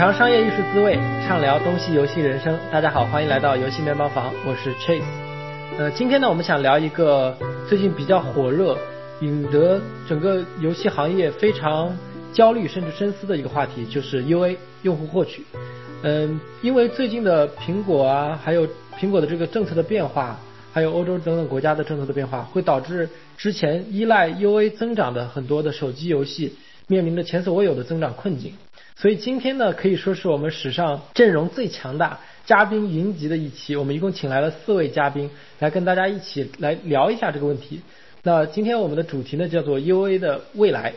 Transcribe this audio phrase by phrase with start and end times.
[0.00, 0.98] 尝商业艺术滋味，
[1.28, 2.58] 畅聊东西游戏人生。
[2.72, 5.02] 大家好，欢迎来到游戏面包房，我是 Chase。
[5.78, 7.36] 呃，今天呢，我们想聊一个
[7.68, 8.78] 最近比较火热，
[9.20, 9.78] 引得
[10.08, 11.94] 整个游戏行业非常
[12.32, 15.44] 焦虑甚至深思的一个话题，就是 UA 用户获取。
[16.02, 18.66] 嗯，因为最近的苹果啊，还有
[18.98, 20.40] 苹果的这个政策的变化，
[20.72, 23.06] 还有欧洲等等国家的政策的变化，会导致
[23.36, 26.56] 之前依赖 UA 增长的很多的手机游戏
[26.86, 28.54] 面临着前所未有的增长困境。
[29.00, 33.74] 所以今天呢，可以说是我们史上阵容最强大、嘉宾云集的一期。
[33.74, 37.80] 我们一共请来了四位嘉宾，来跟大家一起来聊一下这个问题。
[38.22, 40.92] 那今天我们的主题呢，叫做 UA 的未来。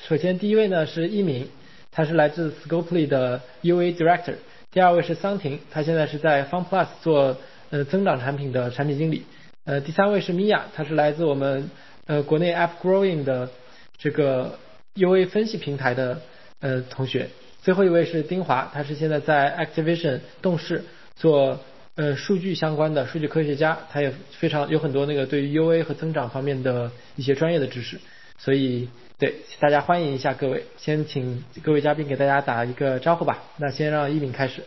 [0.00, 1.48] 首先，第一位呢是一鸣，
[1.90, 4.34] 他是来自 Scopely 的 UA Director。
[4.70, 7.36] 第二位是桑婷，他现在是在 FunPlus 做
[7.70, 9.24] 呃增长产品的产品经理。
[9.64, 11.68] 呃，第三位是米娅，他是来自我们。
[12.06, 13.50] 呃，国内 App Growing 的
[13.98, 14.58] 这个
[14.94, 16.22] UA 分析平台的
[16.60, 17.28] 呃同学，
[17.62, 20.84] 最后一位是丁华，他是现在在 Activision 动视
[21.16, 21.58] 做
[21.96, 28.00] 呃数据相关的数据科学家，他也非常有很多那个对于 UA 和增长方面的一些专业的知识，
[28.38, 33.42] 所以对大家欢迎一下各位，先请各位嘉宾给大家打一个招呼吧。
[33.56, 34.62] 那先让一鸣开始。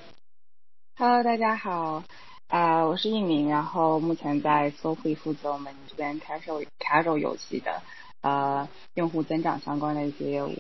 [0.98, 2.04] Hello，大家好。
[2.50, 7.82] 啊，我是一鸣，然后目前在 s o f i 负责我们这边 casual casual 游戏的
[8.22, 10.56] 呃用户增长相关的一些业务，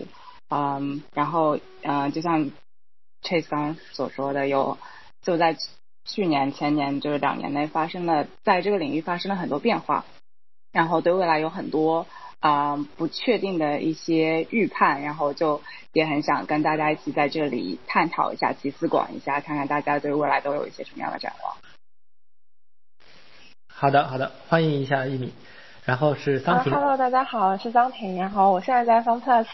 [0.49, 2.51] 嗯，然后嗯，就像
[3.23, 4.77] Chase 刚刚所说的，有
[5.21, 5.55] 就在
[6.03, 10.03] 去年前年就是两年内发生了在这个领域发生了很多变化，
[10.73, 12.05] 然后对未来有很多
[12.41, 15.61] 啊不确定的一些预判，然后就
[15.93, 21.55] 也很想跟大家一起在这里探讨一下，集思广益一下，看看大家对未来都有一些什么样的展望。
[23.79, 25.33] 好的，好的，欢迎一下一米，
[25.85, 26.73] 然后是桑婷。
[26.73, 28.17] Hello，大家好，是桑婷。
[28.17, 29.45] 然后我现在在 FunPlus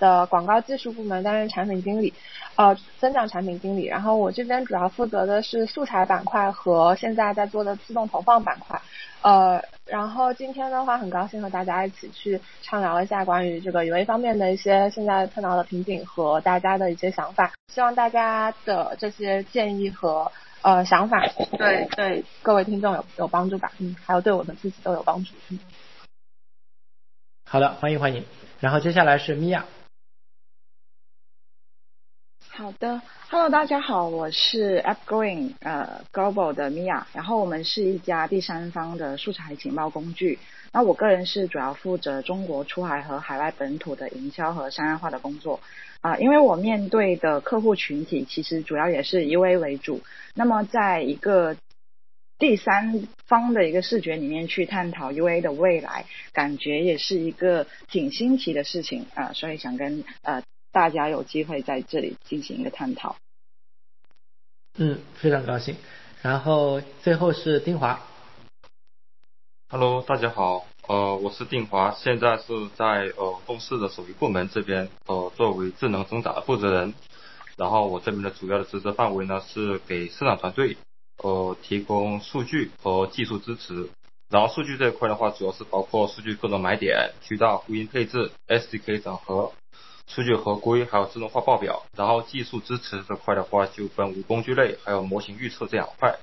[0.00, 2.12] 的广告技术部门担任产品经理，
[2.56, 3.84] 呃，增长产品经理。
[3.84, 8.80] 然后我这边主要负责的是素材板块和现在在做的自动投放板块。
[9.22, 17.52] 呃，然后今天的话，很高兴和大家一起去畅聊一下关于这个 UA 方面的一些现在碰到的瓶颈和大家的一些想法。
[17.72, 20.32] 希望大家的这些建议和。
[20.62, 21.26] 呃，想法
[21.56, 23.72] 对对各位听众有有帮助吧？
[23.78, 25.32] 嗯，还有对我们自己都有帮助。
[25.50, 25.58] 嗯，
[27.44, 28.24] 好的，欢迎欢迎。
[28.60, 29.64] 然后接下来是米娅。
[32.48, 37.04] 好的，Hello，大家好，我是 AppGrowing 呃 Global 的 Mia，。
[37.12, 40.40] 然后我们是一家第三方的素材情报工具。
[40.72, 45.60] 那我个人是主要负责中国出海和海外本土的营销和商业化的工作。
[46.00, 50.00] 啊，因为我面对的客户群体其实主要也是 UA 为主，
[50.34, 51.56] 那么在一个
[52.38, 63.16] 第三方的一个视觉里面去探讨 UA 的未来，感觉也是一个挺新奇的事情啊，所以想跟呃大家有机会在这里进行一个探讨。
[64.76, 65.74] 嗯，非常高兴。
[66.22, 68.00] 然后最后是丁华。
[69.68, 70.66] Hello，大家好。
[70.88, 76.94] 呃，我是定华，现在是在呃公司的手机部门这边呃作为智能增长的负责人。
[77.58, 80.78] 然后我这边的主要的职责范围呢是给市场团队
[81.22, 83.90] 呃提供数据和技术支持。
[84.30, 89.52] 然后数据这一块的话，主要是包括数据各种买点、渠道、呼应配置、SDK 整合、
[90.06, 91.82] 数据合规，还有自动化报表。
[91.94, 96.18] 然后技术支持这块的话，就分为工具类还有模型预测这两块。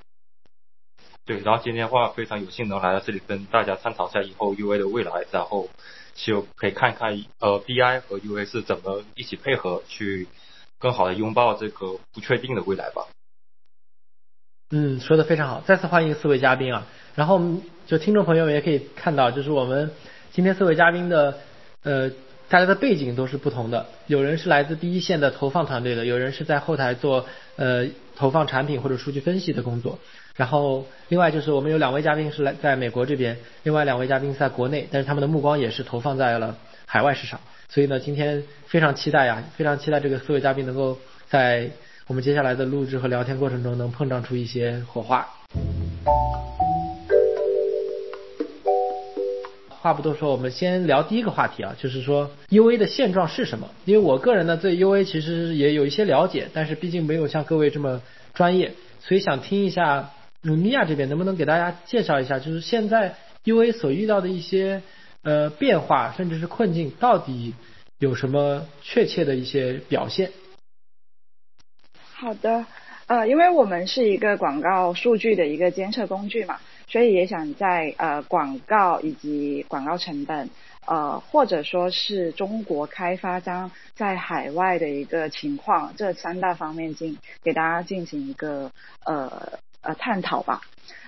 [1.26, 5.70] 对，然后今天的话非常有幸能来到这里跟大家探讨一下以后 UA 的未来，然后
[6.14, 10.28] 就可以看看呃 BI 和 UA 是怎么一起配合去
[10.78, 13.08] 更好的拥抱这个不确定的未来吧。
[14.70, 16.86] 嗯，说的非常好，再次欢迎四位嘉宾啊。
[17.16, 17.42] 然后
[17.88, 19.92] 就听众朋友们也可以看到，就是我们
[20.32, 21.40] 今天四位嘉宾的
[21.82, 22.12] 呃
[22.50, 30.00] 大家的背景都是不同的，有人是来自第一线的投放团队的，有人是在后台做呃投放产品或者数据分析的工作。
[30.36, 37.40] 然后，另外就是我们有两位嘉宾是来在美国这边，另外两位嘉宾在国内，但是他们的目光也是投放在了海外市场。
[37.70, 40.98] 所以呢，今天非常期待呀，非常期待这个四位嘉宾能够
[41.30, 41.70] 在
[42.08, 45.26] 我们接下来的录制和聊天过程中能碰撞出一些火花。
[49.86, 53.70] 话不多说，我们先聊第一个话题啊，就是说 UA 的现状是什么？
[53.86, 58.02] 因为我个人呢对 UA 其实也有一些了解，但是毕竟没有像各位这么
[58.34, 60.10] 专业，所以想听一下
[60.42, 60.56] 努。
[60.56, 64.82] 米亚这边能不能给大家介绍一下，就是现在 UA 所遇到的一些
[65.22, 67.54] 呃变化，甚至是困境，到底
[68.00, 70.32] 有什么确切的一些表现？
[72.16, 72.66] 好的，
[73.06, 80.50] 呃，因为我们是一个广告数据的一个监测工具嘛，所以也想在呃广告以及广告成本
[80.86, 88.72] 呃，或者说是中国开发商在海外的一个情况，这三大方面进给大家进行一个
[89.04, 90.62] 呃呃探讨吧。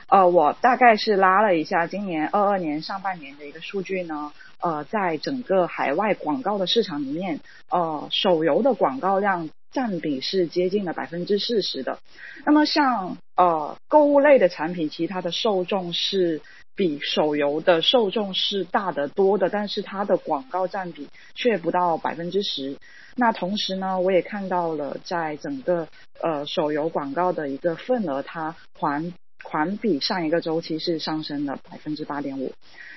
[0.10, 4.32] 呃，我大概是拉了一下今年二二年上半年的一个数据呢，
[4.62, 12.00] 呃，在整个海外广告的市场里面，呃，手游的广告量占比是接近了百分之四十的。
[12.46, 16.42] 那么像呃购物类的产品，其实它的受众是
[16.76, 22.78] 比手游的受众是大得多的，但是它的广告占比却不到百分之十。
[23.16, 25.88] 那同时呢，我也看到了在整个
[26.22, 29.14] 呃手游广告的一个份额，它还。
[29.50, 32.52] 环比上一个周期是上升了百分之八点五，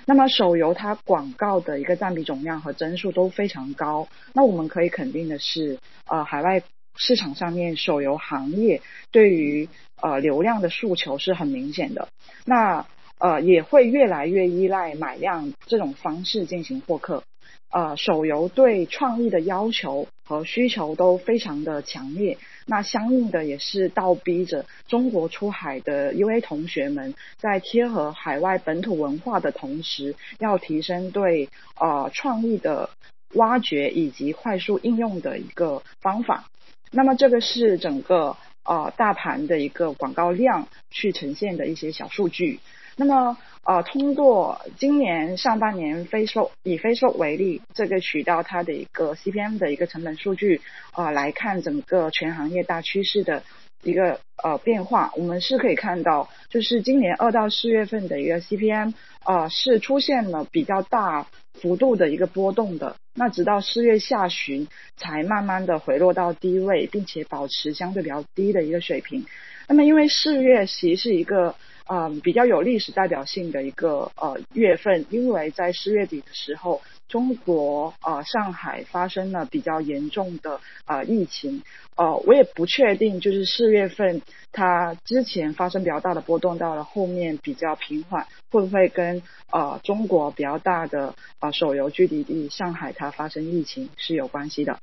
[0.05, 6.63] 那么手游它广告的一个占比总量和增速都非常高，那我们可以肯定的是，呃，海外
[6.97, 8.83] 市场上面手游行业
[9.13, 9.69] 对于
[10.03, 12.09] 呃流量的诉求是很明显的，
[12.45, 12.85] 那
[13.19, 17.23] 呃也会越来越依赖买量这种方式进行获客。
[17.71, 22.37] 呃，手游对创意的要求和需求都非常的强烈，
[22.67, 31.49] 那相应的也是倒逼着中国出海的 UA 同学们在贴合海外本土文化的同时，要提升对
[31.79, 32.91] 呃创意的
[33.35, 36.47] 挖掘以及快速应用的一个方法。
[36.91, 42.59] 那么这个是整个呃大盘的一个广告量去呈现的一些小数据。
[43.01, 50.61] 那么呃，通过今年上半年 Facebook 以 Facebook 为例，这个渠道它的一个 CPM 的一个成本数据
[50.93, 53.43] 啊来看整个全行业大趋势的
[53.83, 58.93] 一个呃变化，我们是可以看到，就是今年二到四月份的一个 CPM
[59.25, 64.69] 啊是出现了比较大幅度的一个波动的，那直到四月下旬
[64.99, 69.25] 才慢慢的回落到低位，并且保持相对比较低的一个水平。
[69.69, 71.55] 那么因为四月其实是一个。
[71.89, 81.63] 嗯，比较有历史代表性的一个呃月份，因为在四月底的时候，中国呃上海发生了比较严重的呃疫情，
[81.97, 84.23] 呃我也不确定，就是四月份
[84.53, 94.79] 它之前发生比较大的波动，到了后面比较平缓，会不会跟呃中国比较大的呃手游聚集地上海它发生疫情是有关系的？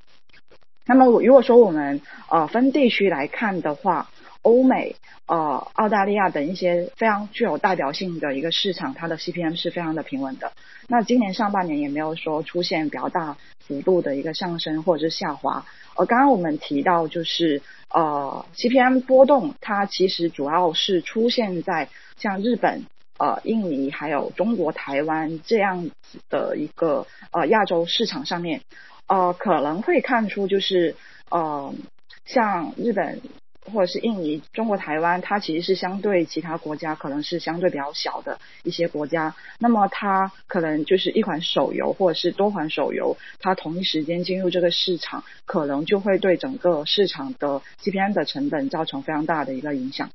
[0.85, 4.09] 那么如果说我们呃分地区来看的话。
[4.47, 4.95] 欧美、
[5.25, 10.53] 呃、澳大利亚等一些非常具有代表性的一个市场，它的 CPM 是非常的平稳的。
[10.87, 15.65] 那今年上半年也没有说出现比较大幅度的一个上升或者是下滑。
[15.97, 22.85] 呃，刚刚我们提到就是呃 CPM 波动，它其实主要是出现在像日本、
[23.19, 28.61] 呃印尼还有中国台湾这样子的一个呃亚洲市场上面，
[29.07, 30.95] 呃可能会看出就是
[31.29, 31.73] 呃
[32.23, 33.19] 像日本。
[33.73, 39.35] 或者是印尼、中国台湾，它其实是相对其他国家可能是相对比较小的一些国家。
[39.59, 50.09] 那么它可能就是一款手游或者是多款手游，它同一时间进入这个市场，可能就会对整个市场的 CPM 的成本造成非常大的一个影响。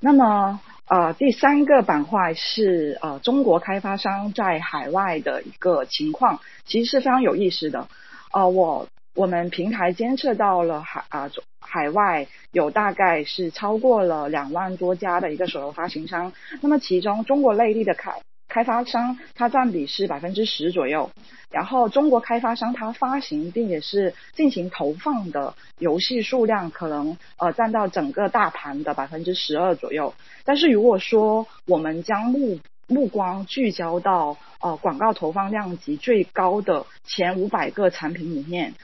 [0.00, 7.88] 那么呃，第三个板块是呃中国开发商在海外的一个情况，其实是非常有意思的。
[8.32, 8.88] 呃，我。
[9.14, 21.10] 我们平台监测到了海啊海外有大概是超过了两万多家的一个手游发行商，那么其中中国内地的开开发商它占比是百分之十左右，
[21.50, 30.14] 然后中国开发商它发行并且是进行投放的游戏数量可能呃占到整个大盘的百分之十二左右，
[30.44, 38.74] 但是如果说我们将目目光聚焦到呃广告投放量级最高的前五百个产品里面。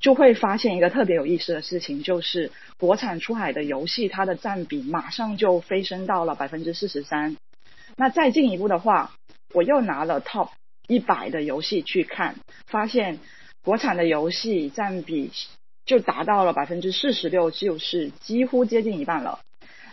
[0.00, 7.36] 就会发现一个特别有意思的事情，就是国产出海的游戏，它的占比马上就飞升到了百分之四十三。
[7.96, 9.12] 那再进一步的话，
[9.54, 10.50] 我又拿了 Top
[10.86, 12.36] 一百的游戏去看，
[12.66, 13.18] 发现
[13.64, 15.32] 国产的游戏占比
[15.84, 19.40] 就达到了百分之四十六，就是几乎接近一半了。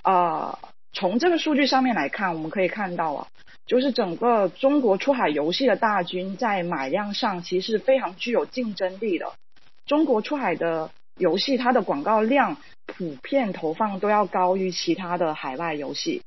[0.02, 0.60] 啊，
[0.92, 3.28] 从这个数据上面来看，我们可以看到啊，
[3.66, 9.32] 就是整个中国出海游戏的大军在买量上其实非常具有竞争力的。
[9.86, 16.24] 中国出海的游戏，它的广告量普遍投放都要高于其他的海外游戏。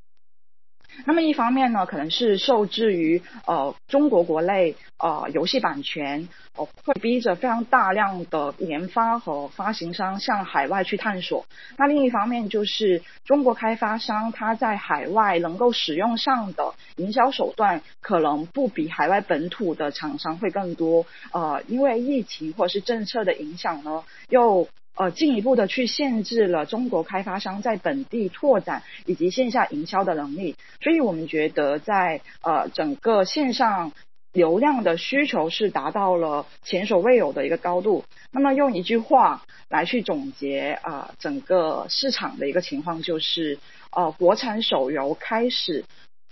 [1.05, 11.47] 那么一方面呢，可能是受制于呃中国国内呃游戏版权，呃会逼着非常大量的研发和发行商向海外去探索。
[11.77, 21.07] 那另一方面就是中国开发商他在海外能够使用上的营销手段，可能不比海外本土的厂商会更多。
[21.33, 24.69] 呃，因为疫情或者是政策的影响呢，又。
[24.97, 33.93] 呃，进一步的去限制了中国开发商在本地拓展以及线下营销的能力，所以我们觉得在呃整个线上
[34.33, 38.05] 流量的需求是达到了前所未有的一个高度。
[38.33, 43.59] 那么用一句话来去总结啊，整个市场的一个情况就是，
[43.91, 45.85] 呃，国产手游开始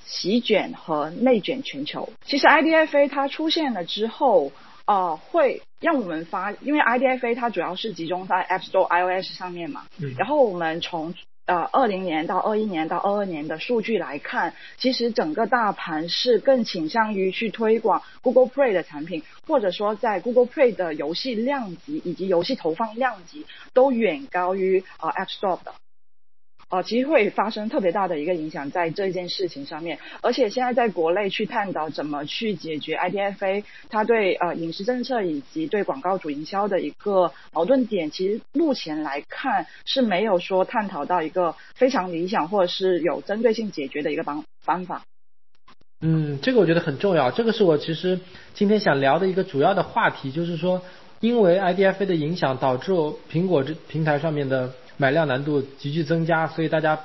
[0.04, 2.11] 席卷和内卷全球。
[2.26, 4.52] 其实 IDFA 它出现了之后，
[4.86, 9.86] 呃，会让我们发，因为 IDFA 它主要是集中在 App Store、iOS 上面嘛，
[10.18, 11.14] 然后我们从
[11.46, 25.74] 呃，二零年到二一年到二二年的数据来看，其实整个大盘是更倾向于去推广 Google Play 的产品，或者说在 Google Play 的游戏量级以及游戏投放量级都远高于啊 App Store 的。
[26.71, 45.04] 哦，其实会发生特别大的一个影响在这件事情上面，而且现在在国内去探讨怎么去解决 IDFA 它对呃饮食政策以及对广告主营销的一个矛盾点，其实目前来看是没有说探讨到一个非常理想或者是有针对性解决的一个方方法。
[46.00, 48.18] 嗯，这个我觉得很重要，这个是我其实
[48.54, 50.83] 今天想聊的一个主要的话题，就是说
[51.21, 52.90] 因为 IDFA 的影响导致
[53.30, 54.73] 苹果这平台上面的。
[54.96, 56.98] 买量难度急剧增加，所以大家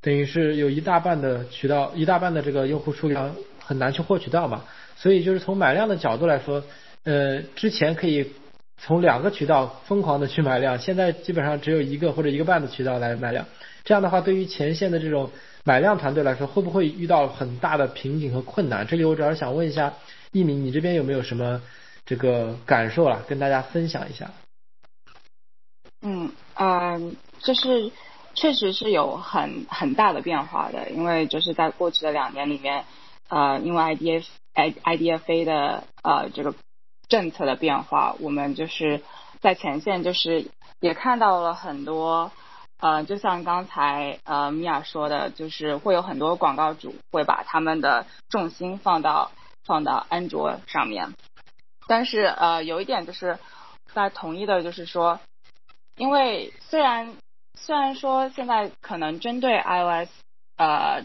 [0.00, 4.64] 等于是有一大半的渠道，一大半的这个用户数量很难去获取到嘛。
[4.96, 6.62] 所以就是从买量的角度来说，
[7.04, 8.32] 呃，之前可以
[8.78, 13.46] 从两个渠道疯狂的去买量，现在基本上只有一个或者一个半的渠道来买量。
[13.84, 15.30] 这样的话，对于前线的这种
[15.64, 18.86] 买量团队来说，会不会遇到很大的瓶颈和困难？
[18.86, 19.92] 这里我主要是想问一下
[20.32, 21.60] 一鸣，你这边有没有什么
[22.06, 23.22] 这个感受啊？
[23.28, 24.30] 跟大家分享一下。
[26.06, 27.90] 嗯嗯，就是
[28.34, 32.84] 确实是有很很大的变化的，因为就是在过去的两年里面，
[33.30, 36.54] 呃，因为 IDF I IDFA 的呃这个
[37.08, 39.00] 政策的变化，我们就是
[39.40, 42.30] 在前线就是也看到了很多，
[42.78, 49.32] 呃，就像刚才呃米娅说的，就是会有很多广告主会把他们的重心放到
[49.64, 51.14] 放到安卓上面，
[51.88, 53.38] 但是呃有一点就是
[53.94, 55.18] 大家同意的就是说。
[55.96, 57.14] 因为虽然
[57.56, 60.10] 虽然说现在可能针对 iOS
[60.56, 61.04] 呃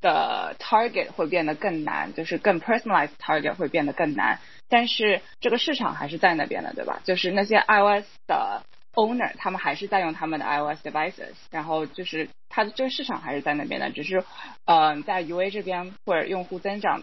[0.00, 4.38] 的 target 会变得更难，就是更 personalized target 会变得更难，
[4.68, 7.00] 但是这个市场还是在那边的，对吧？
[7.04, 8.62] 就是那些 iOS 的
[8.94, 14.24] owner 他们还是在用他们的 iOS devices，然后就是它的这个市场还是在那边的，只是
[14.66, 17.02] 呃在 UA 这边或者用户增长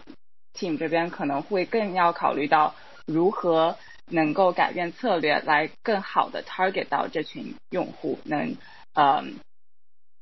[0.54, 2.74] team 这边可能会更要考虑到
[3.06, 3.76] 如何。
[4.10, 8.56] 能够改变策略来更好的 target 到这群用户，能
[8.94, 9.24] 呃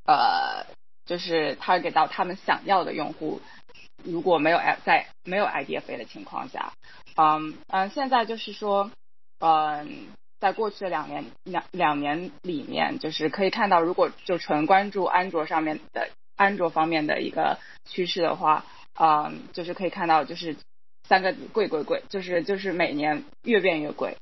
[0.05, 0.67] 呃
[1.05, 3.41] 就是 target 到他们想要的用户。
[4.03, 6.73] 如果没有在没有 IDFA 的情况下，
[7.17, 8.91] 嗯嗯，现在就是说，
[9.38, 10.09] 嗯，
[10.41, 18.64] 在过去的两年两两年里面，就是可以看到，如果就纯关注安卓上面的安卓方面的一个趋势的话，
[18.99, 20.57] 嗯，就是可以看到就是。
[21.06, 24.16] 三个字贵贵贵，就是就是每年越变越贵，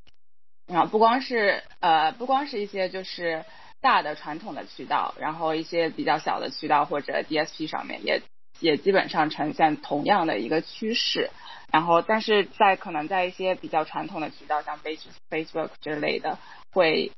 [0.67, 3.45] 然后不光是呃不光是一些就是
[3.81, 8.21] 大的传统的渠道，然后一些比较小的渠道或者 DSP 上面也
[8.59, 11.29] 也基本上呈现同样的一个趋势，
[11.71, 16.37] 然后但是在可能在一些比较传统的渠道，像 Face Facebook 之类的
[16.73, 17.11] 会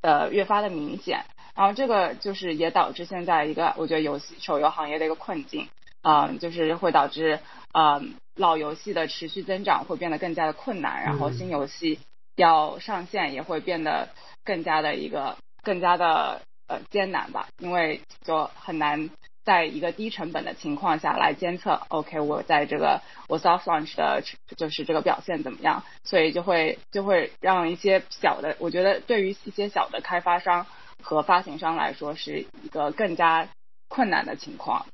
[0.00, 1.24] 呃越发的明显，
[1.56, 5.68] 然后这个就是也导致现在一个我觉得游戏手游行业的一个困境。
[6.00, 7.40] 嗯，就是会导致
[7.74, 11.98] 嗯老游戏的持续增长会变得更加的困难，然后新游戏
[12.36, 14.08] 要上线也会变得
[14.44, 19.10] 更加的一个更加的呃艰难吧，因为就很难
[19.44, 24.22] 在一个低成本的情况下来监测，OK，我在这个我 soft launch 的
[24.56, 30.66] 就是这个表现怎么样，所以就会就会让一些小的，我觉得对于一些小的开发商
[31.02, 33.48] 和发行商来说是一个更加
[33.88, 34.86] 困难的情况。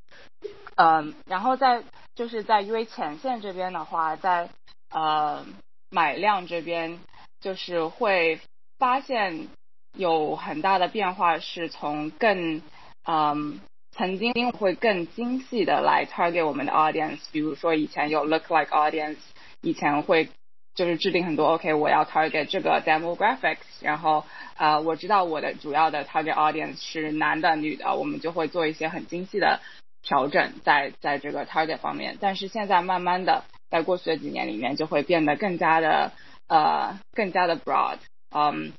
[0.76, 1.82] 嗯，然后在
[2.14, 4.48] 就是在 UA 前线这边的话，在
[4.90, 5.44] 呃
[5.90, 7.00] 买量这边
[7.40, 8.40] 就是会
[8.78, 9.48] 发现
[9.96, 12.62] 有很大的变化，是从更
[13.04, 13.60] 嗯
[13.96, 19.18] 曾经会更精细的来 target 我们的 audience，比如说以前有 look like audience，
[19.60, 20.28] 以前会
[20.74, 24.24] 就是制定很多 OK 我要 target 这个 demographics，然后
[24.56, 29.60] 呃我知道我的主要的 target audience 是男的女的，我们就会做一些很精细的。
[30.04, 36.12] 调整在在这个 target 方面，但是现在慢慢的，在过去的几年里面，就会变得更加的
[36.46, 37.96] 呃更加的 broad，
[38.30, 38.72] 嗯，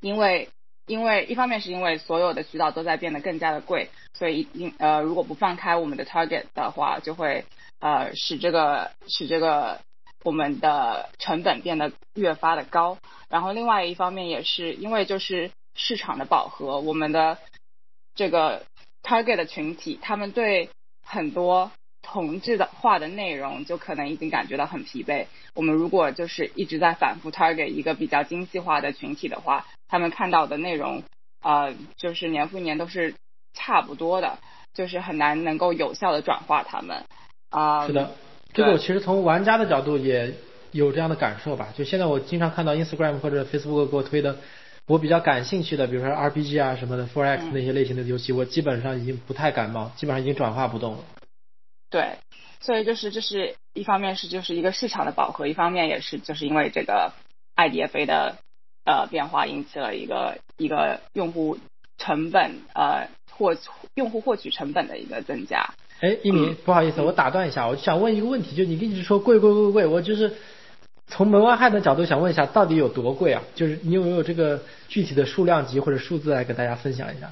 [0.00, 0.48] 因为
[0.86, 7.44] 因为一方面是因为所有的渠道都在变得更加的贵，所以一呃如果不放开我们的 target 的话，就会
[7.78, 9.80] 呃使这个使这个
[10.24, 12.96] 我们的成本变得越发的高，
[13.28, 17.36] 然后另外一方面也是因为就是市场的饱和，我们的
[18.14, 18.64] 这个。
[19.02, 20.70] Target 的群体，他们对
[21.04, 21.70] 很多
[22.02, 25.26] 同质的化的内容，就可能已经感觉到很疲惫。
[25.54, 31.02] 我们如果就是一直在反复 target 一个比较精细化的群体的话，他们看到的内容，
[31.42, 33.14] 呃，就是年复一年都是
[33.54, 34.38] 差不多的，
[34.72, 37.04] 就是很难能够有效的转化他们。
[37.50, 38.12] 啊，是的，
[38.52, 40.32] 这个我其实从玩家的角度也
[40.70, 41.68] 有这样的感受吧。
[41.76, 44.38] 就现在我经常看到 Instagram 或者 Facebook 给我推的，
[44.86, 50.98] 我比较感兴趣的，比如说 RPG 啊什么的，Forex 那些类型的游戏，我基本上已经不太感冒，基本上已经转化不动了。
[51.88, 52.18] 对，
[52.60, 57.12] 所以就是这是一方面是就是一个市场的饱和，一方面也是就是因为这个
[57.54, 58.36] IDFA 的
[58.84, 61.58] 呃变化引起了一个一个用户
[61.96, 63.56] 成本呃获
[63.94, 65.74] 用户获取成本的一个增加。
[66.00, 70.34] 哎，一鸣，不好意思，我打断一下，我就想问一个问题，就你一直说贵贵贵贵，我就是
[71.06, 73.42] 从门外汉的角度想问一下，到底有多贵啊？
[73.54, 77.30] 就是你有没有这个具体的数量级或者数字来跟大家分享一下？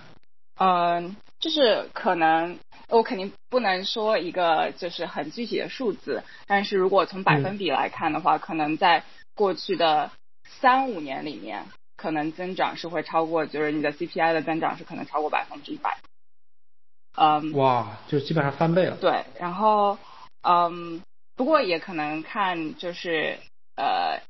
[0.58, 2.58] 嗯，就是可能。
[2.88, 9.04] 我肯定不能说一个就是很具体的数字，但是如果从百分比来看的话，可能在
[9.36, 10.10] 过去的
[10.42, 15.98] 三五年里面，可能增长是会超过，就是你的 CPI 的增长是可能超过百分之一百。
[17.16, 18.96] 嗯，哇，就基本上翻倍了。
[18.96, 19.96] 对，然后
[20.42, 21.00] 嗯，
[21.36, 23.38] 不过也可能看就是
[23.80, 24.20] 呃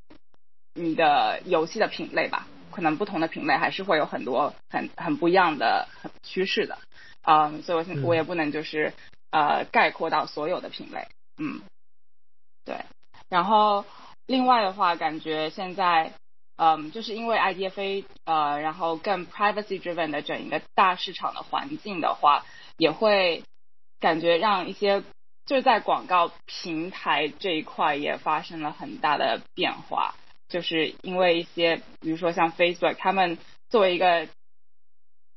[0.75, 5.89] 你的游戏的品类吧，可能不同的品类还是会有很多很很不一样的
[6.23, 6.79] 趋势的。
[7.23, 8.93] 嗯，所以我现我也不能就是
[9.31, 11.61] 呃概括到所有的品类，嗯，
[12.65, 12.77] 对，
[13.29, 13.85] 然后
[14.27, 16.13] 另外的话，感觉现在
[16.57, 22.45] 嗯就是因为 IDFA 呃，然后更 privacy driven 的整一个大市场的环境的话，
[22.77, 23.43] 也会
[23.99, 25.03] 感觉让一些
[25.47, 30.15] 就是在广告平台这一块也发生了很大的变化，
[30.49, 33.39] 就是因为一些比如说像 Facebook，他们
[33.69, 34.29] 作为一个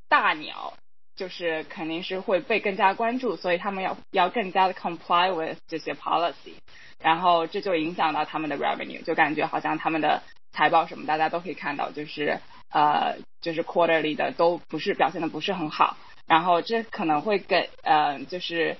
[0.07, 0.73] 大鸟。
[1.15, 6.55] 就是肯定是会被更加关注，所以他们要要更加的 comply with 这些 policy，
[6.99, 12.39] 然后这就影响到他们的 revenue，就感觉好像他们的财报什么大家都可以看到，就是
[12.71, 18.77] 呃就是 quarterly 的都不是表现的不是很好，然后这可能会给呃就是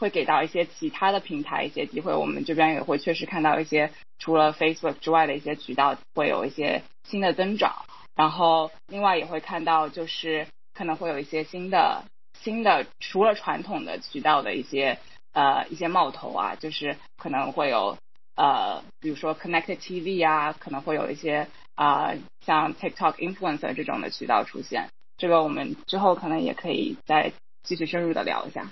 [0.00, 7.84] 会给到一些其他的平台一些机会，我们这边也会确实看到一些除了 Facebook 之外的一些渠道会有一些新的增长，
[8.16, 10.48] 然后另外也会看到就是。
[10.72, 12.04] 可能会有一些新的
[12.40, 14.98] 新的，除了传统的渠道的一些
[15.32, 17.98] 呃一些冒头啊，就是可能会有
[18.34, 22.14] 呃，比如说 Connected TV 啊，可能会有一些啊
[22.46, 24.88] 像 TikTok influencer 这种的渠道出现。
[25.18, 27.32] 这个我们之后可能也可以再
[27.62, 28.70] 继续深入的聊一下。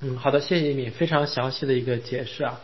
[0.00, 2.60] 嗯，好的，谢谢你，非常详细的一个解释啊。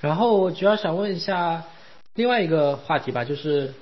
[0.00, 1.62] 然后我主要想问一下
[2.14, 3.72] 另外一个话题吧，就是。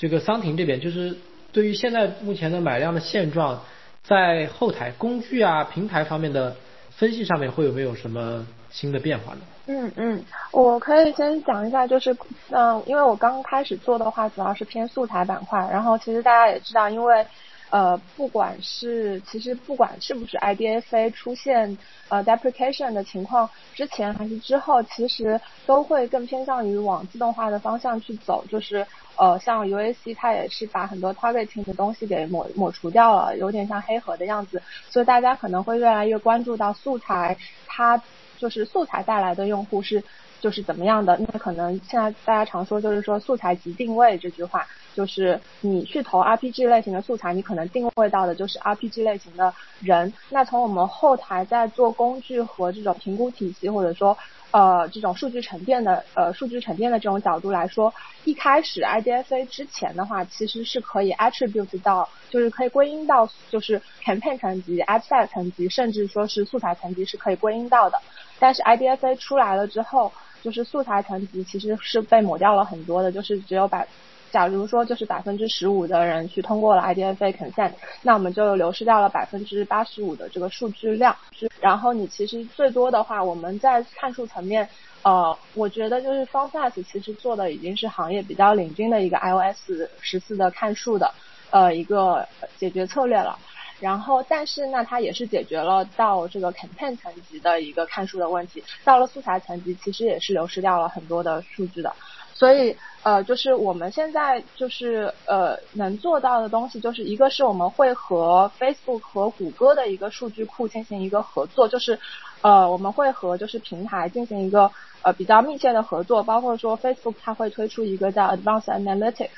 [0.00, 1.16] 这个桑婷这边就是
[1.50, 3.64] 对于现在目前的买量的现状，
[4.04, 6.54] 在后台工具啊平台方面的
[6.92, 9.40] 分析上面会有没有什么新的变化呢？
[9.66, 12.16] 嗯嗯，我可以先讲一下，就是
[12.50, 17.26] 嗯，因为我刚开始做的话，主要是偏素材板块，然后其实大家也知道，因为。
[17.70, 21.76] 呃，不管是其实不管是不是 IDFA 出现
[22.08, 28.44] 呃 deprecation 的情况之前还是之后，其实都会更偏向于往自动化的方向去走。
[28.48, 28.86] 就是
[29.18, 34.62] 呃，像 UAC 它也是把很多 targeting 的东西给抹抹除掉了，有点像黑盒的样子。
[34.88, 38.02] 所以大家可能会越来越关注到素材，它
[38.38, 40.02] 就是素材带来的用户是
[40.40, 41.18] 就是怎么样的。
[41.18, 44.66] 那可能现在大家常说就是说素材即定位这句话。
[44.98, 50.12] 就是你去投 RPG 类型的素材，你可能定位到的就是 RPG 类型的人。
[50.28, 54.18] 那从我们后台在做工具和这种评估体系，或者说
[54.50, 68.00] 呃这种数据沉淀的呃数据沉淀的这种角度来说，一开始 IDFA 之前的话，其实是可以 attribute 到，就是可以归因到就是 campaign 层级、a d s e t 层级，甚至说是素材层级是可以归因到的。
[68.40, 70.10] 但是 IDFA 出来了之后，
[70.42, 73.86] 就是素材层级其实是被抹掉了很多的，就是只有百。
[74.30, 81.16] 假如说就是百分之十五的人去通过了 IDFA consent，那我们就流失掉了百分之八十五的这个数据量。
[81.60, 84.68] 然后你其实最多的话，我们在看数层面，
[85.02, 91.12] 呃，我觉得就是 f o n f a s 其实做的已经是行业比较领军的一个 iOS 十四的看数的
[91.50, 93.38] 呃一个解决策略了。
[93.80, 98.64] 然后但是呢，它也是解决了到这个 campaign 层级的一个看数的问题。
[98.84, 101.92] 到了素材层级，其实也是流失掉了很多的数据的。
[102.34, 111.98] 所以呃，就是我们现在就是呃能做到的东西，就是一个是我们会和 Facebook 和谷歌的一个数据库进行一个合作，就是
[112.42, 114.70] 呃我们会和就是平台进行一个
[115.02, 119.30] 呃比较密切的合作，包括说 Facebook 它会推出一个叫 Advanced Analytics，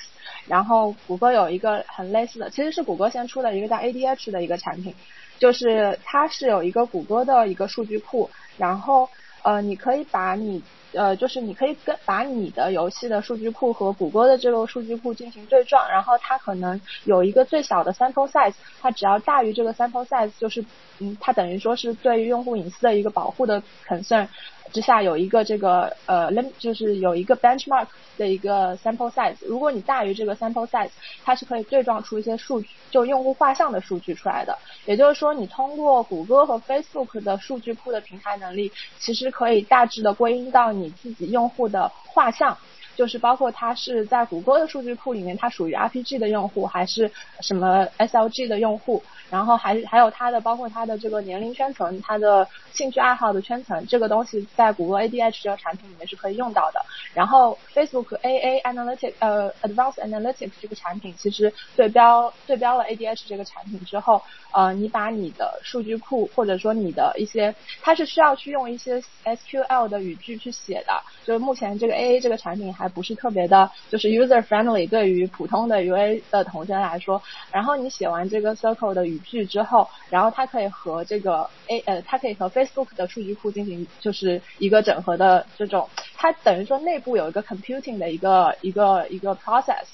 [0.48, 4.94] 然后谷歌有一个很类似的，其实是谷歌先出的一个叫 ADH 的一个产品，
[5.38, 9.08] 就是它是有一个谷歌的一个数据库，然后
[9.44, 10.62] 呃你可以把你
[10.92, 20.62] 呃，就是你可以跟把你的游戏的数据库和谷歌的这个数据库进行对撞，然后它可能有一个最小的 sample size，它只要大于这个 sample size，就是
[21.00, 24.29] 嗯，它等于说是对于用户隐私的一个保护的 concern
[24.72, 30.90] 之下有一个这个呃就是有一个 benchmark 的一个 sample size，如果你大于这个 sample size，
[31.24, 34.56] 它是可以对撞出一些数据，就用户画像的数据出来的。
[34.87, 42.59] 也就是说，你通过谷歌和 Facebook 的数据库的平台能力，其实可以大致的归因到你自己用户的画像，
[43.00, 47.10] 就是包括它是在谷歌的数据库里面，它属于 RPG 的用户，还是
[47.40, 56.84] 什么 SLG 的用户，然后还还有它的包括它的这个年龄圈层，它的兴趣爱好的圈层，这个东西在谷歌 ADH 这个产品里面是可以用到的。
[57.14, 64.20] 然后 Facebook AA Analytics 呃 Advanced Analytics 这个产品其实对标对标了 ADH 这个产品之后，
[64.52, 77.22] 呃，你把你的数据库或者说你的一些，它是需要去用一些 SQL 的语句去写的，就是目前这个 AA 这个产品还不是特别的，就是 user friendly 对于普通的 UA 的同学来说，
[77.53, 89.87] 然后你写完这个 Circle 的语句之后，然后它可以和这个 A 呃，它可以和 Facebook 的数据库进行就是一个整合的这种，它等于说内部有一个 computing 的一个一个一个 process。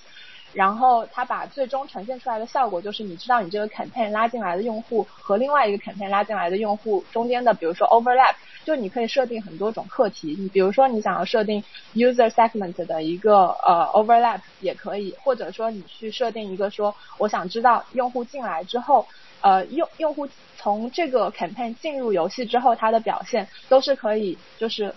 [0.56, 10.34] 然后它把最终呈现出来的效果，就是你知道你这个 campaign 拉进来的用户和另外一个 campaign 拉进来的用户中间的，比如说 overlap，就你可以设定很多种课题。
[10.38, 11.62] 你比如说你想要设定
[11.94, 19.06] user segment 的一个呃 overlap 也可以，或者说你去设定一个说，我想知道用户进来之后，
[19.42, 24.94] 呃用用户从这个 campaign 进入游戏之后，他的表现都是可以，就是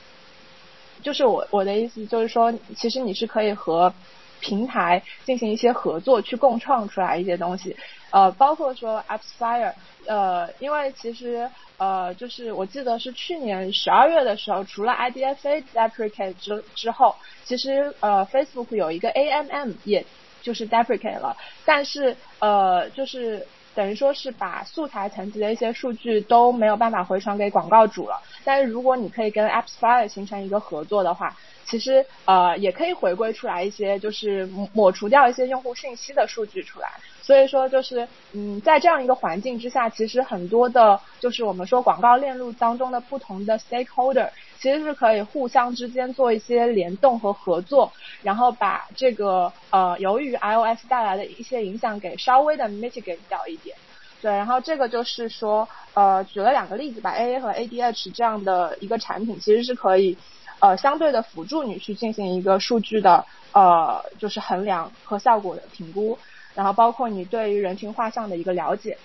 [1.03, 3.93] 就是我我的意思就是说，其实你是可以和
[4.39, 7.75] 平台进行一些合作，去共创出来一些东西，
[8.11, 9.73] 呃，包括说 AppsFire，
[10.07, 20.05] 呃，因为其实呃，就是我记得是去年十二月的时候，除了 IDFA deprecate 之之后，其实呃 Facebook 有一个 AMM 也
[20.41, 31.35] 就是 deprecate 了，但是呃就是等于说是把素材层级的一些数据都没有办法回传给广告主了，但是如果你可以跟 AppsFire 形成一个合作的话。
[31.69, 36.87] 其实呃也可以回归出来一些，就是抹除掉一些用户信息的数据出来。
[37.21, 44.29] 所以说就是嗯，在这样一个环境之下，其实很多的，就是我们说广告链路当中的不同的 stakeholder，
[44.59, 47.91] 其实是可以互相之间做一些联动和合作，
[48.23, 53.75] 然后把这个呃由于 iOS 带来的一些影响给稍微的 mitigate 掉一点。
[54.21, 60.17] 对，然后这个就是说呃举了两个例子吧，AA 和 ADH 这样的一个产品其实是可以。
[60.59, 66.19] 呃，相对的辅助你去进行一个数据的呃，就是衡量和效果的评估，
[66.53, 68.97] 然后包括你对于人群画像的一个了解，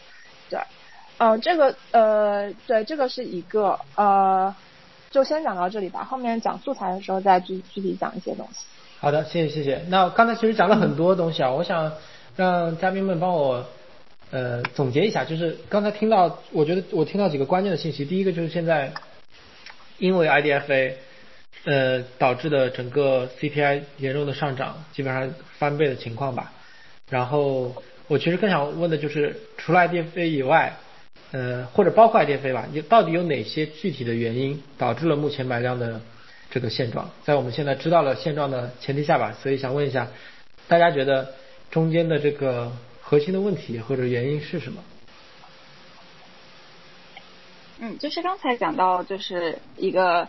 [0.50, 0.60] 对，
[1.18, 4.54] 嗯，这个呃，对，这个是一个呃，
[5.10, 8.66] 就先讲到这里吧，后面讲素材的时候再具具体讲一些东西。
[8.98, 9.84] 好的，谢谢谢谢。
[9.88, 11.92] 那刚才其实讲了很多东西啊，我想
[12.34, 13.64] 让嘉宾们帮我
[14.32, 18.92] 呃总结一下，就是刚才听到，我觉得我听到几个关键的信息，第一个就是现在
[19.98, 20.94] 因为 IDFA。
[21.64, 26.52] 呃，导致的整个 CPI 严重的上涨，基本上翻倍的情况吧。
[27.08, 30.76] 然后我其实更想问的就是，除了 idc 以外，
[31.32, 36.02] 呃，或者包括 idc 吧，你到底有哪些具体的原因导致了目前买量的
[36.50, 37.10] 这个现状？
[37.24, 40.08] 在我们现在知道了现状的前提下吧，所以想问一下，
[40.68, 41.34] 大家觉得
[41.70, 44.84] 中间的这个核心的问题或者原因是什么？
[47.78, 50.28] 嗯，就是刚才讲到，就是一个。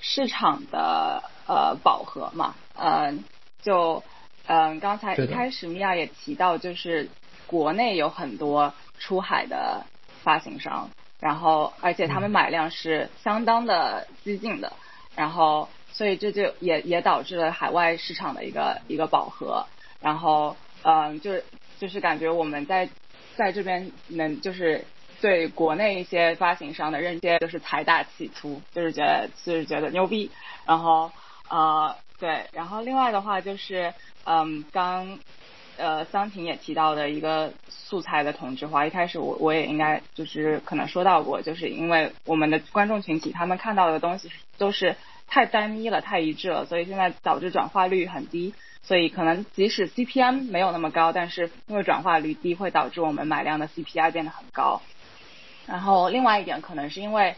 [0.00, 3.24] 市场的呃饱和嘛，嗯，
[3.62, 4.02] 就
[4.46, 7.08] 嗯刚才一开始米娅也提到，就是
[7.46, 9.84] 国内有很多出海的
[10.22, 14.72] 发行商，然后而且他们买量是相当的激进的，
[15.14, 19.66] 然后所以这就也也导致了海外市场的一个一个饱和，
[20.00, 21.44] 然后嗯就是
[21.78, 22.88] 就是感觉我们在
[23.36, 24.84] 在这边能就是。
[25.20, 30.30] 对国内一些发行商的认知就是财大气粗，就是觉得就是觉得牛逼，
[30.66, 31.10] 然后
[31.48, 33.92] 呃对，然后另外的话就是
[34.24, 35.18] 嗯刚
[35.76, 48.54] 呃桑婷也提到的一个素材的同质化，一开始我我也应该就是可能说到过，就是因为我们的观众群体他们看到的东西都是太单一了，太一致了，所以现在导致转化率很低。
[48.82, 54.80] 所以可能即使 CPM 没有那么高，但是因为转化率低，会导致我们买量的 CPI 变得很高。
[55.66, 57.34] 然后另外一点可能是因为，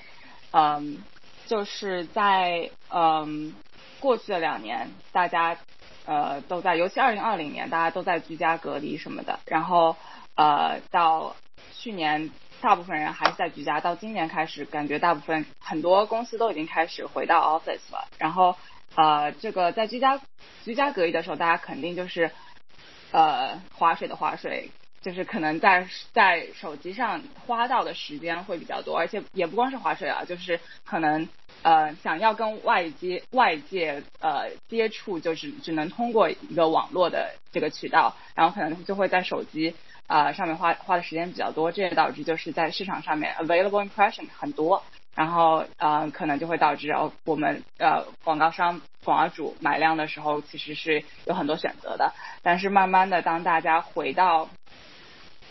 [0.52, 1.02] 嗯，
[1.46, 3.54] 就是在嗯
[4.00, 5.56] 过去的两年，大家
[6.06, 9.40] 呃都在，尤其二零二零年，大家都在居家隔离什么的。
[9.46, 9.96] 然后
[10.34, 11.36] 呃到
[11.72, 18.08] 去年，大部分人还是在居家，到今年开始，感觉大部分很多公司都已经开始回到 office 了。
[18.18, 18.56] 然后。
[18.94, 20.20] 呃，这个在居家
[20.64, 22.32] 居家隔离的时候，大家肯定就是
[23.12, 31.28] 呃划水的划水，就是可能在在手机上花到的时间会比较多，而且也不光是划水啊，就是可能
[31.62, 39.74] 呃想要跟外界外界呃接触，就是只能通过一个网络的这个渠道，然后可能就会在手机
[40.06, 44.82] 啊上面花花的时间比较多，这也导致就是在市场上面 available impression 很多。
[45.14, 52.12] 然后呃，可能就会导致哦，我们呃广告商、广告主买量的时候其实是有很多选择的。
[52.40, 54.48] 但是慢慢的，当大家回到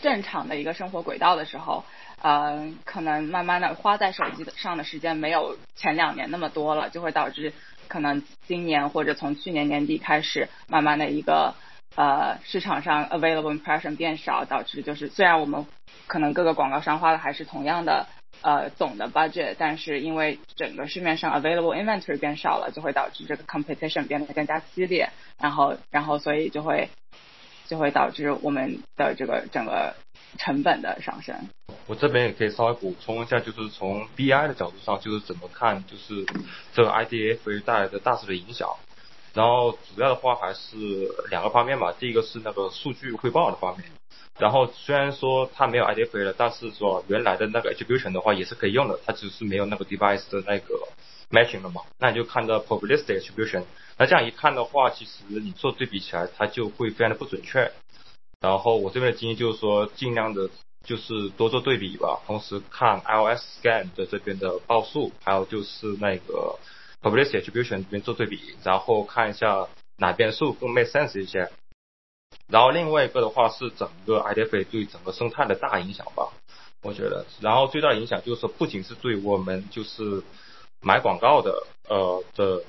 [0.02, 1.84] 正常的一个生活轨道的时候，
[2.22, 7.52] 呃，可能慢慢的花在手机上的时间没有前两年那么多了，就会导致
[7.88, 11.54] 可能今年或者从去年年底开始，慢慢的一个
[11.96, 15.66] 呃市场上 available impression 变少，导致就是虽然我们
[16.06, 18.06] 可能各个广告商花的还是同样的。
[18.40, 26.88] 呃，总的 budget，但是因为整个市面上 available inventory 变少了，就会导致这个 competition 变得更加激烈，然后，然后所以就会
[27.68, 29.94] 就会导致我们的这个整个
[30.38, 31.36] 成本的上升。
[31.86, 36.26] 我这边也可以稍微补充一下，就是从 BI 的角度上，就是怎么看，就是
[36.72, 38.68] 这个 IDF 带来的大致的影响。
[39.34, 40.76] 然后主要的话还是
[41.30, 43.86] 两个方面吧，第一个是那个数据汇报的方面。
[44.38, 50.74] 然后虽然说它没有 IDF 了，但是说原来的那个 attribution 的话也是可以用的，它只是没有那个 device 的那个
[51.30, 51.82] matching 了嘛。
[51.98, 53.64] 那你就看到 probabilistic attribution，
[53.98, 57.72] 那这样一看的话，其实你做对比起来，它就会非常的不准确。
[58.40, 60.48] 然后我这边的经验就是说，尽量的
[60.84, 66.56] 就是多做对比吧，同时看 iOS scan 的这边的报数，还有就是那个
[67.02, 71.50] public attribution 这边做对比，然后看一下哪边数更 make sense 一些。
[72.46, 76.28] 然后另外一个的话是整个 IDFA 对整个生态的大影响吧，
[76.82, 77.26] 我觉得。
[77.40, 80.22] 然后最大的影响就是说，不仅是对我们就是
[80.80, 82.62] 买广告的呃的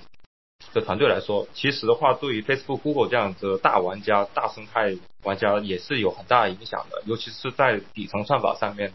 [0.73, 8.93] 的团队来说，其实的话对于 Facebook、Google 这样的大玩家、大生态玩家也是有很大影响的，尤其是在底层算法上面，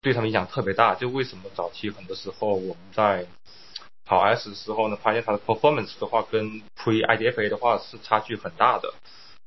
[0.00, 0.94] 对他们影响特别大。
[0.94, 3.26] 就为什么早期很多时候我们在
[4.04, 8.94] 跑 S 的时候呢，发现它的 performance 的话跟 Pre IDFA 的话是差距很大的。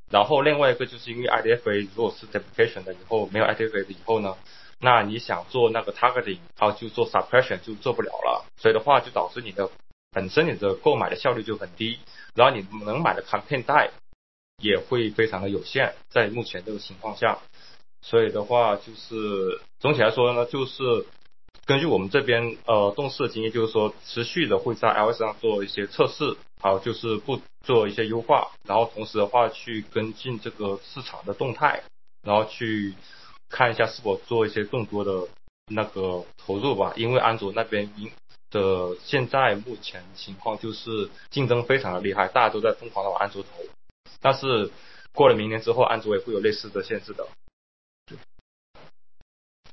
[0.09, 4.35] 然后另外一个就是因为 IDFA 如果是 deprecation 的以后没有 IDFA 的以后呢，
[4.79, 9.69] 那你想做那个 targeting，然后就做 suppression 就做不了了，所以的话就导致你的
[10.11, 11.99] 本身你的购买的效率就很低，
[12.35, 13.91] 然后你能买的 campaign 带
[14.61, 17.39] 也会非常的有限，在目前这个情况下，
[18.01, 21.05] 所以的话就是总体来说呢，就是。
[21.63, 31.83] 根据我们这边呃动视的经验，就是说持续的会在 iOS 上做一些测试，还有就是不做一些优化，然后同时的话去跟进这个市场的动态，
[32.23, 32.95] 然后去
[33.47, 35.27] 看一下是否做一些更多的
[35.67, 36.93] 那个投入吧。
[36.97, 37.89] 因为安卓那边
[38.51, 43.49] 的现在目前情况就是竞争非常的厉害，大家都在疯狂的往安卓投，
[44.21, 44.69] 但是
[45.13, 47.25] 过了明年之后，安卓也会有类似的限制的。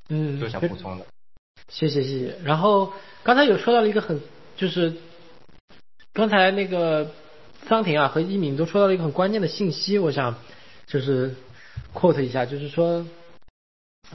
[0.08, 1.04] 嗯，就想补充的。
[1.68, 2.38] 谢谢谢谢。
[2.42, 4.22] 然后刚才有说到了一个很，
[4.56, 4.94] 就是
[6.14, 7.10] 刚才那个
[7.68, 10.36] 桑婷啊和一敏都说到了一个很关键的信息，我想
[10.86, 11.34] 就是
[11.92, 13.06] quote 一下，就是说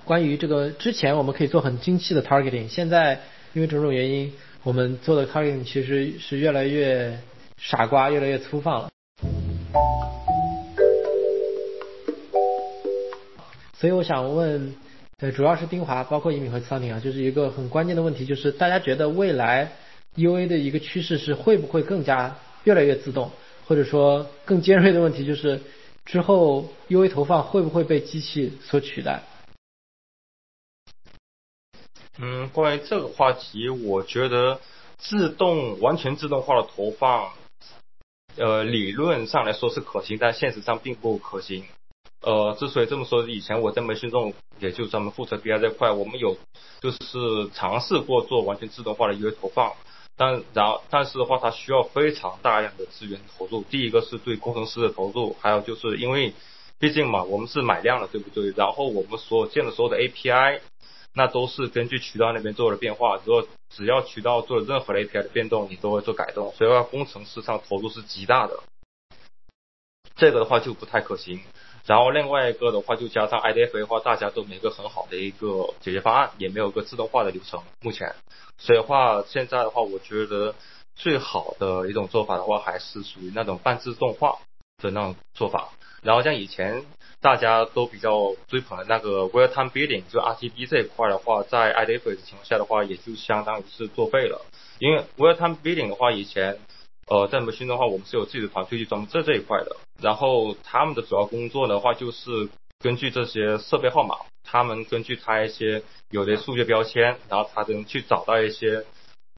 [0.04, 3.22] 关于这个之前我们可以做很精细的 targeting，现在
[3.54, 7.20] 因为种种原因，我们做的 carving 其实是越来越
[7.58, 8.90] 傻瓜，越来越粗放了。
[13.74, 14.74] 所以我想问。
[15.20, 19.72] 对，主要是丁华，包括一米和桑宁啊，就是一个很关键的问题，就是大家觉得未来
[20.18, 23.32] UA 的一个趋势是会不会更加越来越自动，
[23.66, 25.62] 或者说更尖锐的问题就是
[26.04, 29.24] 之后 UA 投放会不会被机器所取代？
[32.20, 34.60] 嗯，关于这个话题，我觉得
[34.98, 37.34] 自动完全自动化的投放，
[38.38, 41.66] 呃，理论上来说是可行，但现实上并不可行。
[42.22, 46.38] 呃，之所以这么说，以前我在媒训中，也就专门负责 BI 这块，我们有
[46.82, 49.74] 就是尝试过做完全自动化的 UA 投放，
[50.16, 53.64] 但然后但是的话，它需要非常大量的资源投入。
[53.64, 56.34] 第一个是对工程师的投入，还有就是因为
[56.80, 58.54] 毕竟嘛，我们是买量的，对不对？
[58.56, 60.62] 然后我们所建的所有的 API，
[61.14, 63.20] 那都是根据渠道那边做的变化。
[63.26, 68.60] 如果只要渠道做任何的 API 的变动，你都会做改动，所以话工程师上投入是极大的。
[70.16, 71.42] 这个的话就不太可行。
[71.86, 77.62] 然后另外一个的话，就加上 IDF 的话，大家都没一个很好的一个解决方案，也没有个自动化的流程。
[77.82, 78.16] 目前，
[78.58, 80.56] 所以话现在的话，我觉得
[80.96, 84.40] 最好的一种做法的话，还是属于那种半自动化
[84.78, 85.72] 的那种做法。
[86.02, 86.86] 然后像以前
[87.24, 94.46] 大家都比较追捧的那个 Real Time Bidding，就 RTB 这一块的话，在 IDF 的情况下的话，也就相当于是作废了。
[94.80, 96.60] 因为 Real Time Bidding 的话，以前
[97.08, 99.78] 呃，在腾讯的话，我们是有自己的团队去专门做这一块的。
[100.02, 108.84] 然后他们的主要工作的话，就是根据这些设备号码，他们根据它一些有的数据标签，然后他能去找到一些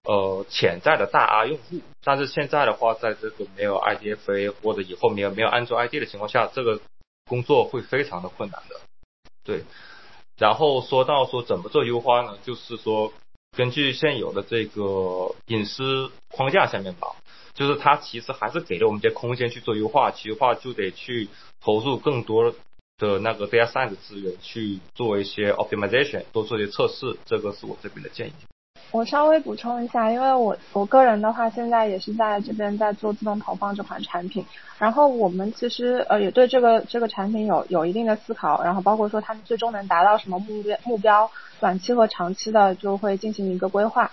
[0.04, 1.82] 呃潜在的大 R 用户。
[2.04, 6.80] 但是现在的话，在这个没有 IDFA 或者以后没有没有安卓 ID 的情况下，这个
[7.25, 8.79] 工作会非常的困难的。
[9.43, 9.63] 对。
[10.38, 12.38] 然后说到说怎么做优化呢？
[12.43, 13.13] 就是说
[13.55, 17.07] 根据现有的这个隐私框架下面吧。
[17.53, 21.29] 就是它其实还是给了我们一些空间去做优化，其实话就得去
[21.61, 22.53] 投入更多
[22.97, 28.33] 的那个 data science 资源去做一些 optimization，多做一些测试，这个是我这边的建议。
[28.95, 34.45] 我稍微补充一下，因为我我个人的话，现在也是在这边在做自动投放这款产品，
[34.79, 41.29] 然后我们其实呃也对这个这个产品有有一定的思考，然后包括说他们最终能达到什么目标目标，
[41.60, 44.12] 短期和长期的就会进行一个规划。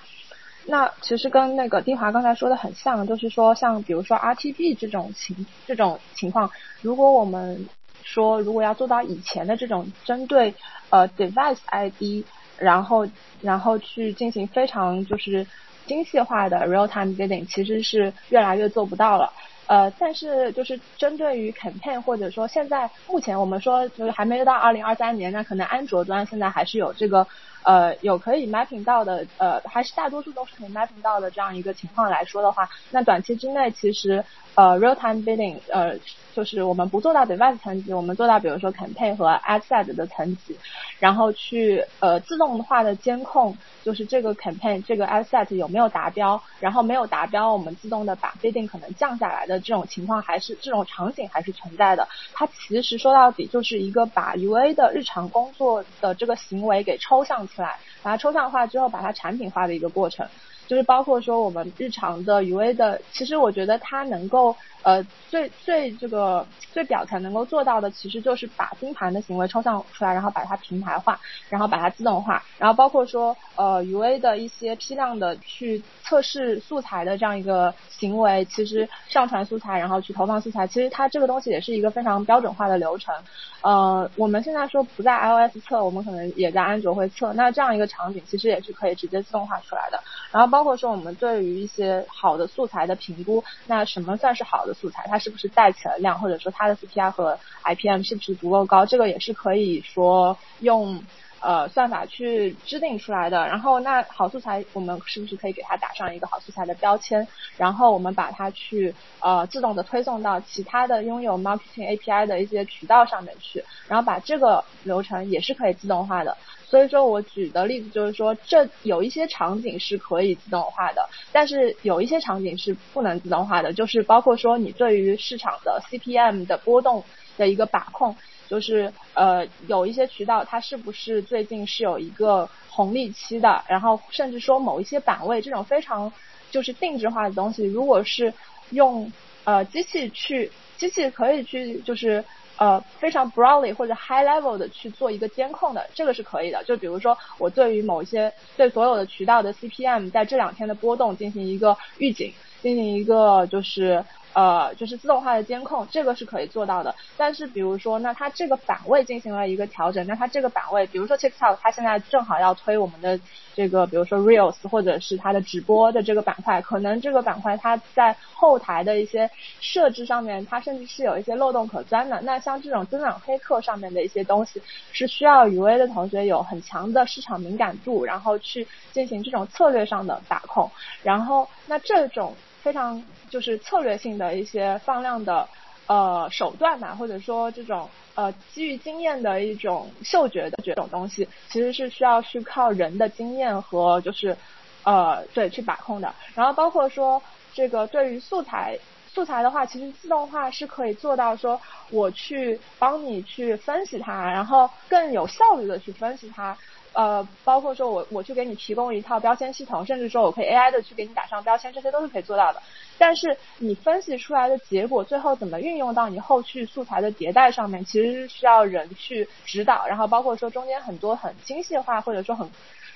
[0.67, 7.69] 那其实跟那个丁华刚才说的很像，就是说像比如说 RTB 这种情这种情况，如果我们
[8.03, 10.57] 说如果要做到以前的这种针对
[10.91, 12.25] 呃 device ID，
[12.63, 13.07] 然后
[13.43, 15.47] 然后去进行非常就是
[15.87, 19.33] 精细化的 real time bidding，其实是越来越做不到了。
[19.67, 27.27] 呃，但是就是针对于 campaign 或者说现在目前我们说就是还没有到二零二三年，那可能安卓端现在还是有这个。
[27.65, 34.25] 呃，有可以 mapping 到的，呃，还是大多数都是可以 mapping 到的这样一个情况来说的话，那短期之内其实
[34.57, 35.99] 呃 real time bidding，呃，
[36.35, 40.59] 就是我们不做到 device 层级，我们做到比如说 campaign 和 asset 的层级，
[41.01, 52.09] 然后去呃自动化的监控，就是这个 campaign 这个 asset 有没有达标，然后没有达标，我们自动的把 bidding 可能降下来的这种情况还是这种场景还是存在的。
[52.35, 57.47] 它其实说到底就是一个把 UA 的日常工作的这个行为给抽象。
[57.55, 60.27] 出来，把它抽象化之后，把它产品化的一个过程，
[60.67, 64.57] 就是包括说我们日常的 UA 的，其实我觉得它能够。
[64.85, 83.15] 呃，最最这个最表层能够做到的，其实就是把盯盘的行为抽象出来，然后把它平台化，然后把它自动化，然后包括说呃 UA 的一些批量的去测试素材的这样一个行为，其实上传素材然后去投放素材，其实它这个东西也是一个非常标准化的流程。
[83.63, 90.01] 呃，我们现在说不在 iOS 测，我们可能也在安卓会测，那这样一个场景其实也是可以直接自动化出来的。
[90.33, 94.75] 然后包括说我们对于一些好的素材的评估，那什么算是好的？
[94.75, 101.05] 素材它是不是带起了量，或者说它的 CPI 和 IPM 是不是足够高，这个也是可以说用
[101.43, 103.47] 呃算法去制定出来的。
[103.49, 107.27] 然后那好素材，我们是不是可以给它打上一个好素材的标签？
[107.59, 116.37] 然后我们把它去呃自动的推送到其他的拥有 marketing API 的一些渠道上面去，然后把这个流程也是可以自动化的。
[116.67, 127.05] 所以说我举的例子就是说，这有一些场景是可以自动化的，但是有一些场景是不能自动化的，就是包括说你对于市场的 CPM 的波动
[127.37, 128.17] 的一个把控，
[128.53, 136.13] 就是呃有一些渠道它是不是最近是有一个红利期的，然后甚至说某一些版位这种非常
[136.51, 138.35] 就是定制化的东西，如果是
[138.69, 139.11] 用
[139.45, 142.23] 呃机器去，机器可以去就是。
[142.59, 146.63] 呃，非常 broadly 或者 high level 的去做一个监控的，这个是可以的。
[146.63, 154.05] 就比如说，我对于某一些对所有的渠道的 CPM 在这两天的波动进行一个预警，进行一个就是。
[154.35, 156.95] 呃，就是自动化的监控，这个是可以做到的。
[157.17, 163.21] 但是，比如说，那它这个版位进行了一个调整，那它这个版位，比如说 TikTok，它现在正好要推我们的
[163.55, 172.21] 这个，比如说 Reels 或者是它的直播的这个板块，可能这个板块它在后台的一些设置上面，它甚至是有一些漏洞可钻的。
[172.23, 174.63] 那像这种增长黑客上面的一些东西，
[174.93, 180.71] 是需要 UA 的同学有很强的市场敏感度，然后去进行这种策略上的把控。
[181.03, 182.35] 然后，那这种。
[182.63, 185.49] 非常就是策略性的一些放量的
[185.89, 194.37] 呃手段吧，或者说这种呃基于经验的一种嗅觉的这种东西，其实是需要去靠人的经验和就是
[194.85, 196.15] 呃对去把控的。
[196.35, 197.23] 然后包括说
[197.55, 201.61] 这个对于素材素材的话，其实自动化是可以做到说
[201.91, 206.57] 我去帮你去分析它，然后更有效率的去分析它。
[206.95, 212.63] 呃，包括说我我去给你提供一套标签系统，甚至说我可以 AI 的去给你打上标签，这些都是可以做到的。
[212.99, 219.87] 但是你分析出来的结果，最后怎么运用到你后续素材的迭代上面，其实是需要人去指导。
[219.87, 222.51] 然后包括说中间很多很精细化或者说很，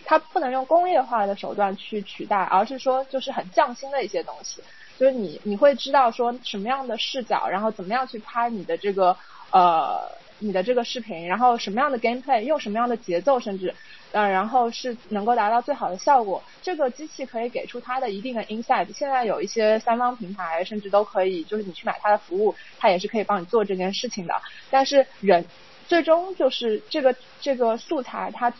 [0.05, 4.63] 它不能用工业化的手段去取代，而是说就是很匠心的一些东西。
[4.99, 9.17] 就是你你会知道说什么样的视角，然后怎么样去拍你的这个
[9.53, 10.11] 呃。
[10.39, 13.75] 你的这个视频，然后什么样的 gameplay，用什么样的节奏，甚至，
[14.13, 16.43] 呃，然后是能够达到最好的效果。
[16.63, 18.87] 这个机器可以给出它的一定的 insight。
[18.93, 24.35] 现在有一些三方平台，甚至都可以，就是你去买它的服务，它也是可以帮你做这件事情的。
[24.71, 25.45] 但是人
[25.89, 28.53] 最终就是这个这个素材它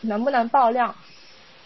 [0.00, 0.96] 能不能爆量，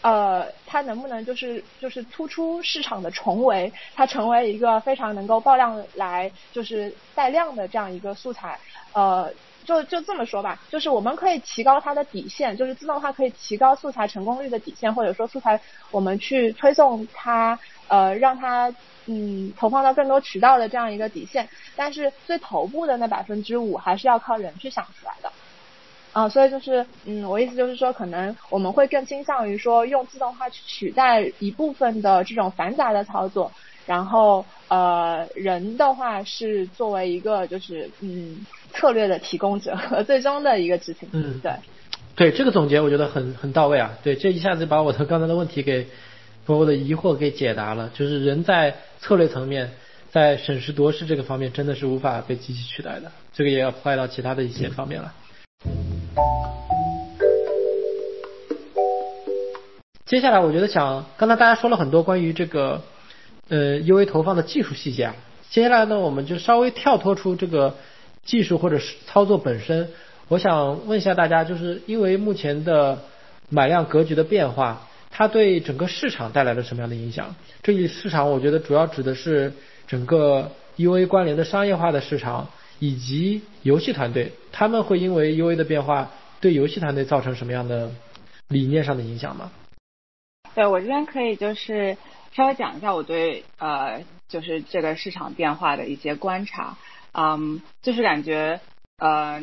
[0.02, 8.58] 呃，它能不能就是就是突出市场的重围，它成为一个非常能够爆量来就是带量的这样一个素材，
[8.92, 9.32] 呃。
[9.64, 15.60] 就就这么说吧，就是我们可以提高它的底线，就是自动化可以提高素材成功率的底线，或者说素材
[15.90, 17.58] 我们去推送它，
[17.88, 18.70] 呃，让它
[19.06, 21.48] 嗯投放到更多渠道的这样一个底线。
[21.76, 25.32] 但是最头部的那百分之五还是要靠人去想出来的，
[26.12, 33.52] 啊，所以就是嗯，我意思就是说，可能我们会更倾向于说用自动化去取代一部分的这种繁杂的操作，
[33.86, 38.46] 然后呃，人的话是作为一个就是嗯。
[38.74, 41.08] 策略的提供者和最终的一个执行。
[41.12, 41.52] 嗯，对，
[42.16, 43.96] 对这个总结我觉得很很到位啊。
[44.02, 45.86] 对，这一下子把我的刚才的问题给
[46.44, 47.90] 把我的疑惑给解答了。
[47.94, 49.70] 就是人在策略层面，
[50.10, 53.12] 在审时度势这个方面，真的是无法被机器取代的。
[53.32, 55.14] 这个也要坏到其他的一些方面了。
[60.04, 62.82] 接下来，我觉得想刚才大家说了很多关于这个
[63.48, 65.16] 呃 UA 投放的技术细节啊。
[65.48, 67.76] 接下来呢，我们就稍微跳脱出这个。
[68.24, 69.90] 技术或者是操作本身，
[70.28, 73.02] 我想问一下大家，就是因为目前的
[73.50, 77.34] 买量格局的变化，它对整个市场带来了什么样的影响？
[77.62, 79.52] 这一市场我觉得主要指的是
[79.86, 82.48] 整个 UA 关联的商业化的市场，
[82.78, 86.10] 以及游戏团队，他们会因为 UA 的变化
[86.40, 87.90] 对游戏团队造成什么样的
[88.48, 89.52] 理念上的影响吗？
[90.54, 91.96] 对我这边可以就是
[92.32, 96.78] 稍微讲一下我对呃就是这个市场变化的一些观察。
[97.16, 98.60] 嗯，就是感觉，
[98.98, 99.40] 呃，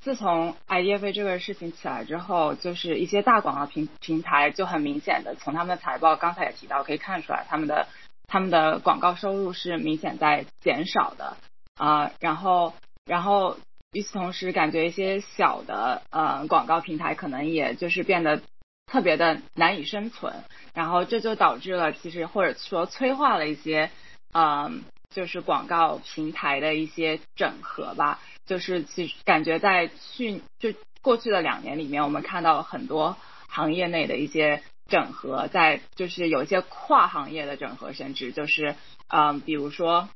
[0.00, 7.88] 自从 IDFA 这个事情起来之后，就是一些大广告平平台就很明显的从他们的财报刚才也提到可以看出来，他们的
[8.26, 11.36] 他们的广告收入是明显在减少的
[11.76, 12.72] 啊，然后
[13.04, 13.58] 然后
[13.92, 18.40] 与此同时，感觉一些小的呃广告平台可能也就是变得
[18.86, 20.42] 特别的难以生存，
[20.72, 23.90] 然后这就导致了其实或者说催化了一些
[24.32, 24.84] 嗯。
[25.10, 33.16] 就是广告平台的一些整合吧，就是其实感觉在去就过去的两年里面，我们看到了很多
[33.48, 38.76] 行业内的一些整合，在就是有一些跨行业的整合，甚至就是
[39.08, 40.08] 嗯，比如说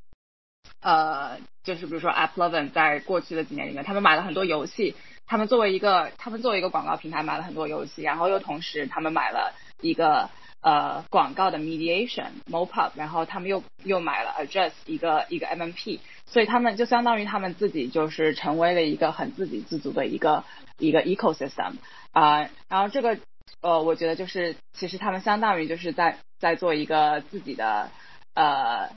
[0.80, 4.94] 呃，就是比如说 AppLovin 在过去的几年里面，他们买了很多游戏，
[5.26, 9.54] 他们作为一个他们作为一个广告平台买了很多游戏，然后又同时他们买了
[9.84, 10.28] 一个。
[10.66, 20.42] 呃，广告的 mediation mop，然后他们又又买了 address 一个一个 MMP，所以他们就相当于他们自己就是成为了一个很自给自足的一个
[20.78, 21.74] 一个 ecosystem
[22.12, 23.18] 啊，然后这个
[23.60, 27.90] 呃，我觉得就是其实他们相当于就是在在做一个自己的
[28.32, 28.88] 呃，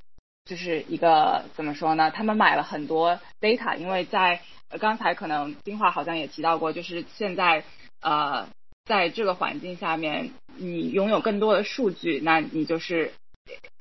[0.46, 2.12] 就是一个怎么说呢？
[2.12, 4.40] 他们买了很多 data，因为在
[4.80, 7.66] 刚才可能金华好像也提到过，就是现在
[8.00, 8.48] 呃。
[8.88, 13.12] 在这个环境下面，你拥有更多的数据，那你就是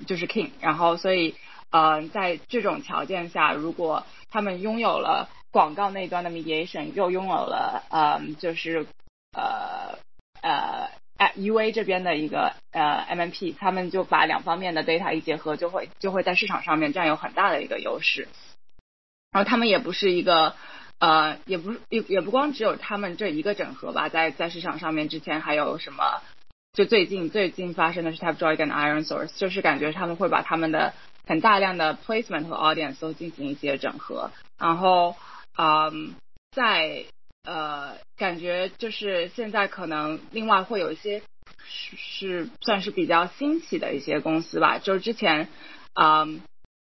[0.07, 0.51] 就是 king。
[0.61, 1.37] 然后，所以
[1.71, 8.87] 呃，在这种条件下，如果他们拥有了广告那端的 mediation，又拥有了呃，就是
[9.33, 9.99] 呃
[10.43, 10.91] 呃
[11.37, 18.29] UA 这边的一个呃 MMP，他们就把两方面的 data 一结合，就会就会在市场上面占有很大的一个优势。
[19.31, 20.57] 然后，他们也不是一个。
[20.99, 26.23] 呃，也不也也不光只有他们这一个整合吧，在在市场上面之前还有什么？
[26.73, 30.95] 就最近最近发生的是 TapJoy 跟 IronSource，就是感觉他们会把他们的
[31.27, 35.17] 很大量的 placement 和 audience 都进行一些整合，然后
[35.59, 36.15] 嗯，
[36.53, 37.05] 在
[37.45, 41.23] 呃感觉就是现在可能另外会有一些
[41.67, 45.49] 是是算是比较新起的一些公司吧，就是之前
[45.95, 46.41] 嗯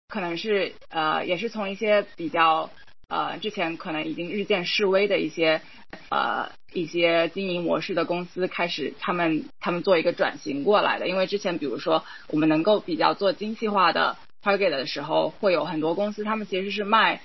[0.07, 2.71] 可能是呃也是从一些比较。
[3.09, 5.61] 呃，之前可能已经日渐式微的一些
[6.09, 11.07] 呃一些经营模式的公司开始，他们他们做一个转型过来的。
[11.07, 17.21] 因为之前比如说我们能够比较做精细化的 target 的时候，会有很多公司他们其实是卖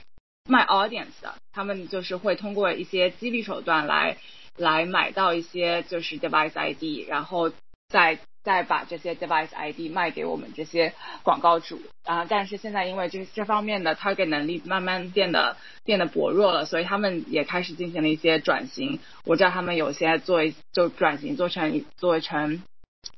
[0.49, 4.17] 卖 audience 的，他们就是会通过一些激励手段来
[4.57, 7.53] 来买到一些就是 device ID，然后
[7.89, 12.25] 再再把这些 device ID 卖给我们这些广告主啊。
[12.29, 19.01] 但是现在因为这这方面的 target 能力慢慢变得变得薄弱了，所以他们也开始进行了一些转型。
[19.25, 20.43] 我知道他们有些做
[20.73, 22.63] 就转型做成做成。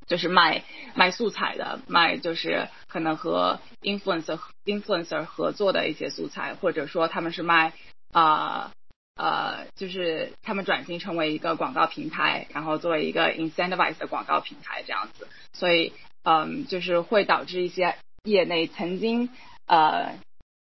[0.08, 0.64] 就是卖
[0.94, 7.72] 卖素材的，卖就是可能和 influencer influencer 合作的一些素材，或者说他们是卖
[8.12, 8.72] 啊
[9.16, 15.92] 呃，就是他们转型成为一个广告平台，然后作为一个 incentivize 的广告平台这样子，所以
[16.22, 19.30] 嗯，就是会导致一些业内曾经
[19.66, 20.18] 呃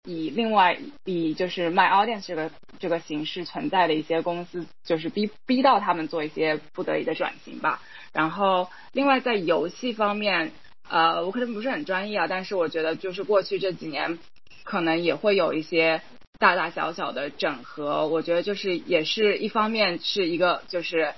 [0.05, 7.81] 以另外以就是卖 audience 这个这个形式存在的一些公司，就是逼逼到他们做一些不得已的转型吧。
[8.13, 10.53] 然后，另外在游戏方面，
[10.89, 14.19] 呃，我可能不是很专业啊，但是我觉得就是过去这几年，
[14.63, 16.03] 可能也会有一些
[16.39, 18.07] 大大小小的整合。
[18.09, 21.15] 我觉得就是也是一方面是一个就是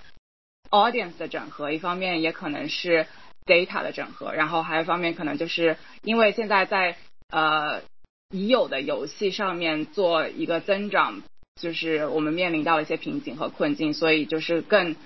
[0.71, 3.07] audience 的整合，一方面也可能是
[3.47, 4.33] data 的整合。
[4.35, 6.97] 然后还有一方面可能就是因为现在在
[7.31, 7.83] 呃
[8.31, 11.23] 已有的游戏上面做一个增长，
[11.61, 14.97] 就是我们面临到一些瓶颈和困境，所以就是更。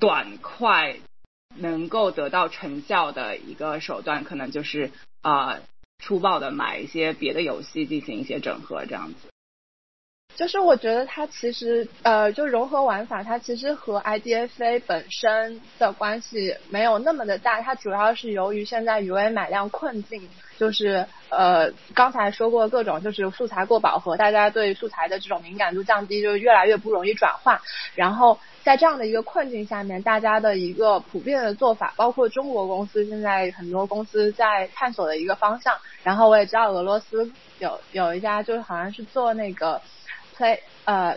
[0.00, 0.96] 短快
[1.56, 4.90] 能够得到成效的一个手段，可能就是
[5.22, 5.60] 啊
[5.98, 9.28] 粗暴的买一些别的游戏进行一些整合，这样子。
[10.36, 20.28] 就是我觉得它其实呃，就融合玩法，它其实和 IDFA 本身的关系没有那么的大，它主要是由于现在 UA 买量困境，
[20.58, 27.60] 就是呃刚才说过各种就是素材过饱和，大家对素材的这种敏感度降低，就越来越不容易转化，
[27.94, 28.38] 然后。
[28.64, 35.76] 在这样的一个困境下面，大家的一个普遍的做法，包括中国公司现在很多公司在探索的一个方向。
[36.02, 39.82] 然后我也知道俄罗斯有有一家就是好像是做那个
[40.34, 41.14] play 呃，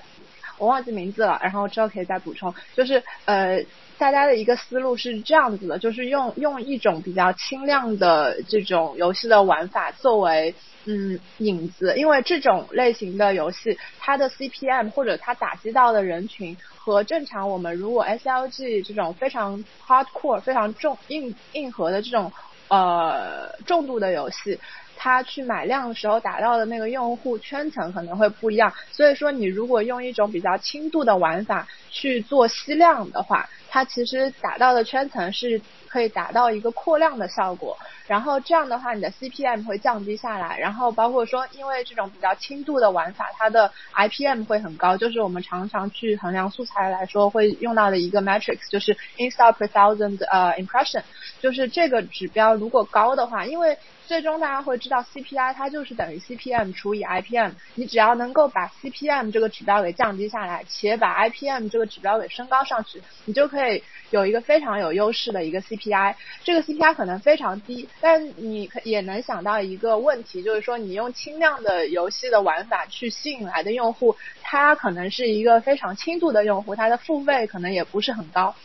[0.57, 2.53] 我忘记名字了，然后之后可以再补充。
[2.75, 3.63] 就是呃，
[3.97, 10.53] 大家的一个思路是这样子的，就是用用一种比较轻量的这种游戏的玩法作为
[10.85, 16.57] 嗯引子，因为这种类型的游戏它的 CPM 或者它打击到的人群。
[16.87, 22.31] 和正常我们如果 SLG 这种非常 hardcore 非常重硬硬核的这种
[22.69, 24.57] 呃重度的游戏，
[24.97, 28.73] 它去买量的时候达到的那个用户圈层可能会不一样。
[28.91, 37.77] 所以说你如果用一种比较轻度的玩法去做吸量的话，它其实达到的圈层是可以达到一个扩量的效果。
[38.07, 40.57] 然后这样的话，你的 CPM 会降低下来。
[40.57, 51.03] 然后包括说，因为这种比较轻度的玩法，它的 IPM 会很高，就是我们常常去衡量素材来说会用到的一个 metrics，就是 install per thousand 呃 impression，
[51.41, 53.77] 就是这个指标如果高的话，因为
[54.07, 66.15] 最终大家会知道 CPI 它就是等于 CPM 除以 IPM，你只要能够把 CPM 这个指标给降低下来，且把 IPM 这个指标给升高上去，你就可以有一个非常有优势的一个 CPI。
[66.45, 67.89] 这个 CPI 可能非常低。
[67.99, 78.55] 但你可也能想到一个问题，就是说你用轻量的游戏的玩法去吸引来的用户，他可能是一个非常轻度的用户，他的付费可能也不是很高。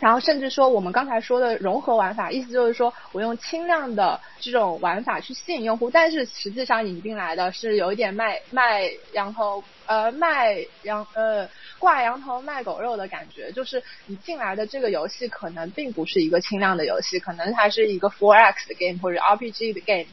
[0.00, 11.48] 然后甚至说我们刚才说的融合玩法，意思就是说我用轻量的这种玩法去吸引用户，但是实际上引进来的是有一点卖卖羊头呃卖羊呃。
[11.80, 20.06] 挂羊头卖狗肉的感觉，就是你进来的这个游戏可能并不是一个轻量的游戏，可能它是一个 for x 的 game 或者 RPG 的 game。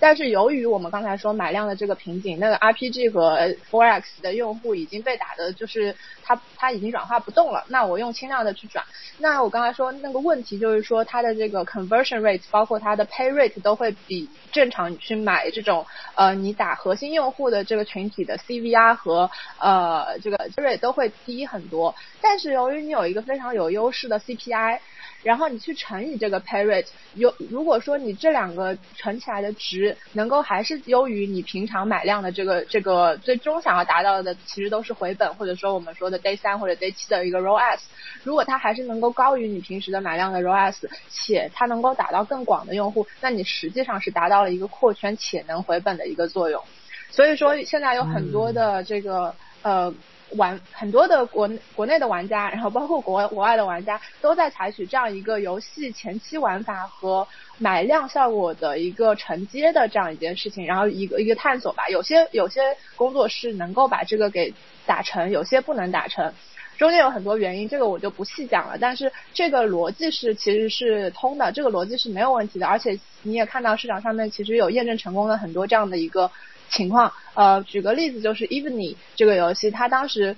[0.00, 3.36] 但是由于我们刚才说买量的这个瓶颈，那个 RPG 和
[3.70, 7.64] For X 的用户已经被打的，就是它它已经转化不动了。
[7.68, 8.84] 那我用轻量的去转，
[9.18, 15.84] 那我刚才说那个问题就是说它的这个 conversion rate，包括它的 pay rate 都会比正常你去买这种
[16.14, 21.94] 呃你打核心用户的这个群体的 CVR 和呃这个 rate 都会低很多。
[22.20, 24.78] 但是由于你有一个非常有优势的 CPI。
[25.24, 37.80] 然后你去乘以这个 pay rate，有如果说你这两个乘起来的值能够还是优于你平常买量的这个这个最终想要达到的，其实都是回本或者说我们说的 day 三或者 day 七的一个 ROAS，
[38.24, 40.76] 如果它还是能够高于你平时的买量的 ROAS，
[41.08, 46.62] 且它能够打到更广的用户，那你实际上是达到了一个扩圈且能回本的一个作用。
[47.10, 49.94] 所以说现在有很多的这个呃。
[50.36, 57.26] 玩很多的国国内的玩家，然后包括国外国外的玩家，都在采取这样一个游戏前期玩法和
[57.58, 61.88] 买量效果的一个承接的这样一件事情，然后一个一个探索吧。
[61.88, 62.60] 有些有些
[62.96, 64.52] 工作室能够把这个给
[64.86, 66.34] 打成，有些不能打成，
[66.76, 68.76] 中间有很多原因，这个我就不细讲了。
[68.78, 76.30] 但是这个逻辑是其实是通的，这个逻辑是没有问题的，而且你也看到市场上面其实有验证成功的很多这样的一个。
[76.70, 80.36] 情况，呃，举个例子，就是 Evening 这个游戏，它当时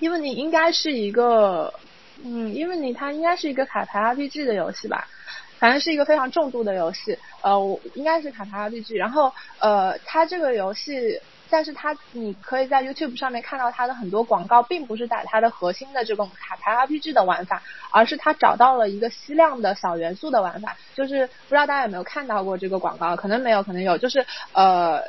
[0.00, 1.74] ，Evenly 应该是一个，
[2.24, 5.08] 嗯，，Evenly 它应该是一个卡牌 RPG 的游戏吧，
[5.58, 11.20] 反正是一个非常重度的游戏，呃，我应该是卡牌 RPG，然后呃，它这个游戏。
[11.50, 20.76] 但是它，你可以在 YouTube 上面看到它的很多广告，并不是打它的核心的这种卡牌 RPG 的玩法，而是它找到了一个吸量的小元素的玩法。
[20.94, 23.16] 就是不知道大家有没有看到过这个广告？
[23.16, 23.98] 可能没有，可能有。
[23.98, 25.02] 就是呃，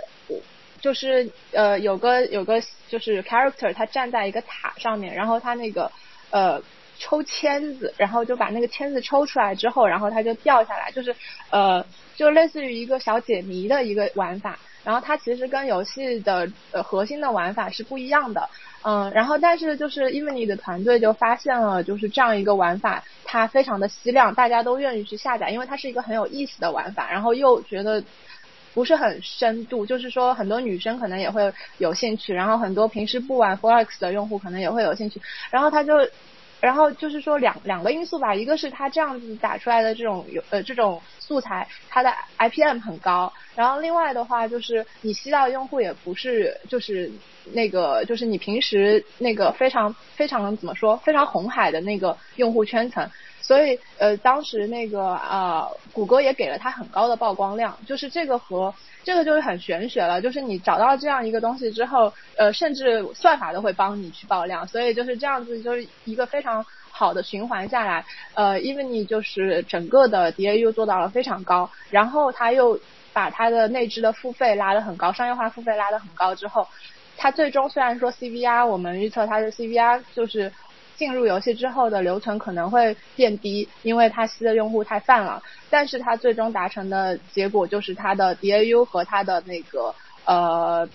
[0.81, 5.91] 就是呃，有个有个就是 character，他站在一个塔上面，然后他那个
[6.31, 6.61] 呃
[6.97, 11.15] 抽签子，然后就把那个签子抽出来之后，然后他就掉下来，就是
[11.51, 11.85] 呃，
[12.15, 14.57] 就类似于一个小解谜的一个玩法。
[14.83, 18.49] 然后它其实跟游戏的呃核心的玩法是不一样的，
[18.83, 28.03] 嗯，然后但是就是 e v e n y 的团队就发现了就是这样一个玩法，它非常的吸量，大家都愿意去下载，因为它是一个很有意思的玩法，然后又觉得
[28.73, 35.21] 不是很深度，就是说很多女生可能也会有兴趣，然后很多平时不玩 Forex 的用户可能也会有兴趣，
[35.51, 35.93] 然后他就。
[36.61, 47.11] 然后就是说两两个因素吧，一个是它这样子打出来的这种有呃这种素材，它的 IPM 很高，然后另外的话就是你吸到的用户也不是就是
[47.53, 53.09] 那个就是你平时那个非常非常怎么说非常红海的那个用户圈层。
[53.43, 72.79] 所以，呃，当时那个啊，谷歌也给了它很高的曝光量，就是这个和这个就是很玄学了，就是你找到这样一个东西之后，呃，甚至算法都会帮你去爆量，所以就是这样子，就是一个非常好的循环下来，呃，因为你就是整个的 DAU 做到了非常高，然后他又
[73.13, 76.67] 把它的内置的付费拉得很高，商业化付费拉得很高之后，
[77.17, 80.51] 它最终虽然说 CVR 我们预测它的 CVR 就是。
[80.95, 85.41] 进入游戏之后的留存可能会变低，因为它吸的用户太泛了。
[85.69, 90.87] 但是它最终达成的结果就是它的 DAU 和它的那个呃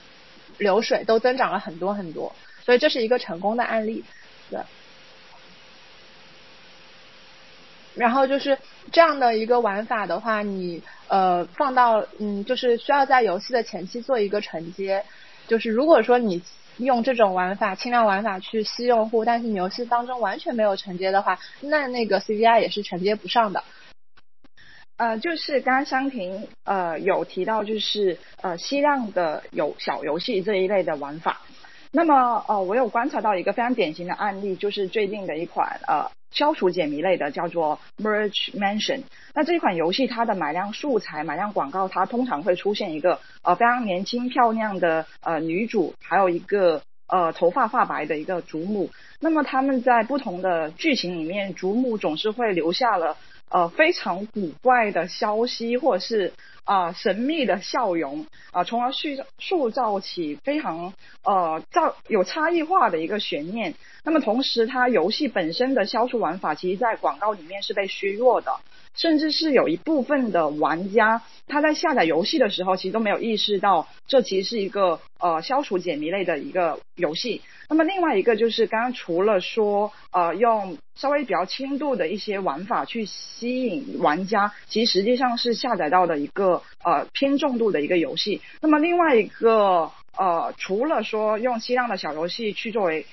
[0.58, 2.32] 流水都增长了很多很多，
[2.64, 4.04] 所以这是一个成功的案例。
[4.50, 4.60] 对。
[7.94, 8.58] 然后就是
[8.92, 15.04] 这样的一个玩法的话，你呃放到嗯就是需要在游戏的前期做一个承接，
[15.48, 16.42] 就是如果说你。
[16.78, 23.64] 用这种玩法、轻量玩法去吸用户，但是你游戏当中完全没有承接的话，那那个 C V I 也是承接不上的。
[24.96, 31.42] 呃，就是刚刚香婷呃有提到，就是呃吸量的有小游戏这一类的玩法。
[31.92, 36.10] 那么呃，我有观察到一个非常典型的案例，就是最近的一款呃。
[36.30, 39.02] 消除解谜类的叫做 Merge Mansion。
[39.34, 48.90] 那这款游戏它的买量素材、买量广告，它通常会出现一个呃非常年轻漂亮的呃女主，还有一个呃头发发白的一个祖母。
[49.20, 53.16] 那么他们在不同的剧情里面，祖母总是会留下了
[53.50, 56.32] 呃非常古怪的消息，或者是。
[56.66, 59.06] 啊，神秘的笑容啊，从而塑
[59.38, 63.76] 塑造起非常呃造有差异化的一个悬念。
[64.02, 68.58] 那么同时，它游戏本身的消除玩法，其实在广告里面是被削弱的，
[68.96, 77.42] 甚至是有一部分的玩家他在下载游戏的时候，其实都没有意识到这其实是一个呃消除解谜类的一个游戏。
[77.68, 88.40] 那么另外一个就是刚刚除了说呃用稍微比较轻度的一些玩法去吸引玩家，其实实际上是下载到的一个呃偏重度的一个游戏。
[88.60, 93.04] 那么另外一个呃除了说用吸量的小游戏去作为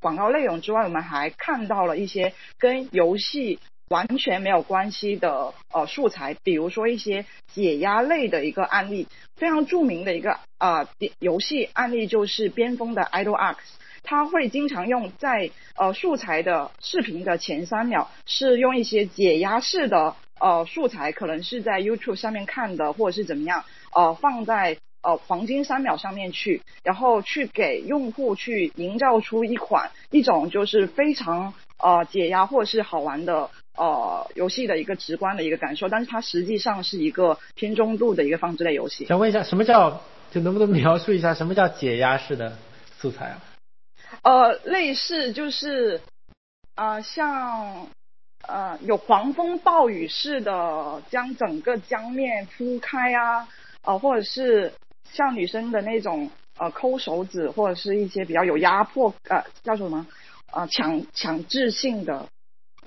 [0.00, 3.58] 广告内容之外，我们还看到了一些跟游戏
[3.92, 10.88] 完全没有关系的呃素材，比如说一些解压类的一个案例，非常著名的一个呃
[11.18, 13.76] 游戏案例就是边锋的 Idle Arcs。
[14.04, 23.64] 他会经常用在呃素材的视频的前三秒，是用一些解压式的呃素材，可能是在 YouTube 上面看的，或者是怎么样，
[23.94, 39.04] 呃放在呃黄金三秒上面去，然后去给用户去营造出一款一种就是非常呃解压或者是好玩的呃游戏的一个直观的一个感受，但是它实际上是一个偏中度的一个放置类游戏。
[39.06, 42.56] 想问一下，什么叫就能不能描述一下什么叫解压式的
[42.98, 43.42] 素材啊？
[44.22, 46.00] 呃，类似就是，
[46.74, 47.88] 呃，像，
[48.46, 53.48] 呃，有狂风暴雨似的将整个江面铺开啊，
[53.82, 54.74] 呃，或者是
[55.10, 60.06] 像女生的那种呃抠手指，或者是一些比较有压迫呃叫什么
[60.52, 62.28] 呃强强制性的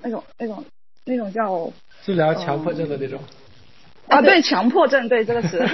[0.02, 0.64] 那种那种
[1.06, 1.72] 那种叫
[2.04, 3.20] 治疗强迫症的那种
[4.08, 5.66] 啊，对，强迫症，对这个词，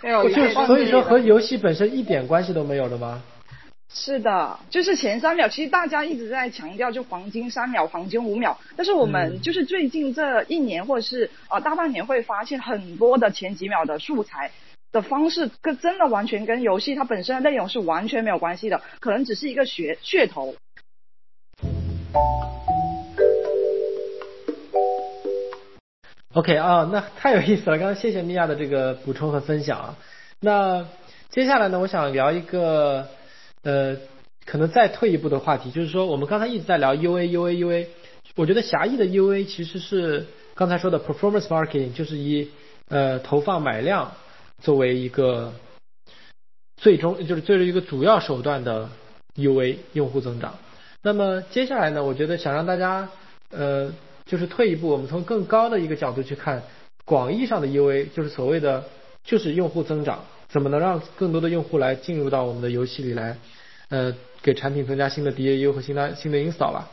[0.66, 3.22] 所以说和游戏本身一点关系都没有的吗？
[3.90, 14.50] 是的，就是前三秒，其实大家一直在强调就黄金三秒、黄金五秒，但是我们就是最近这一年或者是呃大半年会发现很多的前几秒的素材，
[14.92, 20.54] 的方式跟真的完全跟游戏它本身的内容是完全没有关系的，可能只是一个噱噱头。
[26.38, 27.78] OK 啊，那太有意思了。
[27.78, 29.96] 刚刚谢谢米娅的这个补充和分享啊。
[30.38, 30.86] 那
[31.30, 33.08] 接下来呢，我想聊一个
[33.64, 33.96] 呃，
[34.46, 37.86] 可能再退一步的话题，就是说我们刚才一直在聊 UA UA UA，
[38.36, 42.48] 我觉得狭义的 UA 其实是刚才说的 performance marketing，就是以
[42.88, 44.12] 呃投放买量
[44.62, 45.52] 作为一个
[46.76, 48.88] 最终就是作为一个主要手段的
[49.34, 50.54] UA 用户增长。
[51.02, 53.08] 那么接下来呢，我觉得想让大家
[53.50, 53.90] 呃。
[54.28, 56.62] 就是退一步，我们从更高的一个角度去看，
[57.04, 58.84] 广义上的 UA 就是所谓的
[59.24, 63.38] 就是用户增长，怎么能让更多的用户来进入到我们的游戏里来，
[63.88, 66.90] 呃，给产品增加新的 DAU 和新的新的 install 吧。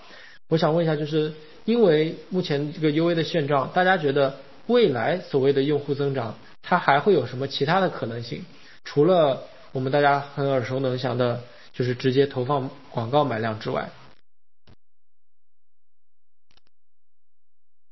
[0.48, 1.34] 我想问一下，就是
[1.66, 8.46] 因为目前这个 UA 的现状，大家觉得未来所谓的用户增长，它还会有什么其他的可能性？
[8.86, 11.42] 除了我们大家很耳熟能详的，
[11.74, 13.90] 就是直接投放广告买量之外？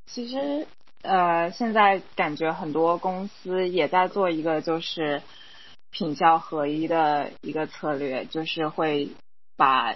[0.06, 0.68] 其实，
[1.02, 5.22] 呃，现在感觉很多公司也在做一个就是
[5.90, 9.10] 品效合一的一个策略，就是会
[9.58, 9.96] 把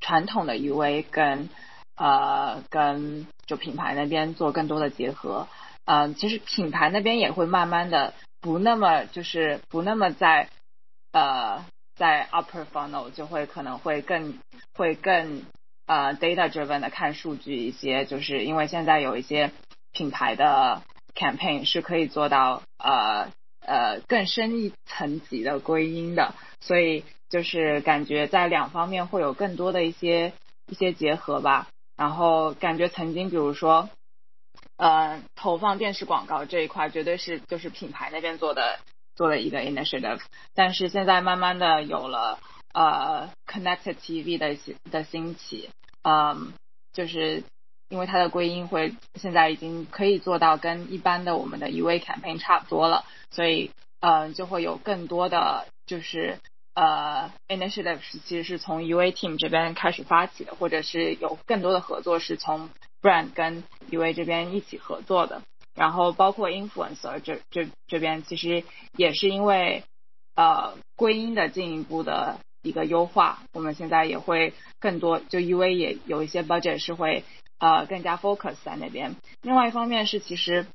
[0.00, 1.48] 传统的 UA 跟
[1.96, 5.48] 呃跟就品牌那边做更多的结合。
[5.84, 10.48] 嗯，其实品牌那边也会慢慢的不那么就是不那么在
[11.12, 14.38] 呃在 upper funnel 就会可能会更
[14.74, 15.42] 会更。
[15.88, 19.52] 呃，data driven 的看数据一些，就是因为现在有一些
[19.90, 20.82] 品牌的
[21.14, 23.32] campaign 是可以做到呃
[23.62, 30.34] 呃更深一层级的归因的，所以就是感觉在两方面会有更多的一些
[30.66, 31.68] 一些结合吧。
[31.96, 33.88] 然后感觉曾经比如说
[34.76, 38.78] 呃投放电视广告这一块绝对是就是品牌那边做的
[39.16, 40.20] 做的一个 initiative，
[40.54, 42.38] 但是现在慢慢的有了。
[42.74, 44.56] 呃，Connected TV 的
[44.90, 45.70] 的兴起，
[46.02, 46.52] 嗯，
[46.92, 47.42] 就是
[47.88, 56.38] 因为它的归因会现在已经可以做到跟一般的我们的 UA campaign 差不多了，所以嗯，就会有更多的就是
[56.74, 65.42] 呃 initiative 是其实是从 UA team 这边开始发起的，或者是有更多的合作是从 brand 跟 UA 这边一起合作的，
[65.74, 68.62] 然后包括 influencer 这这这边其实
[68.94, 69.84] 也是因为
[70.36, 72.38] 呃归因的进一步的。
[72.68, 77.24] 一个优化，我们现在也会更多，就 UA 也有一些 budget 是会
[77.58, 79.16] 呃更加 focus 在那边。
[79.40, 80.66] 另外一方面是其实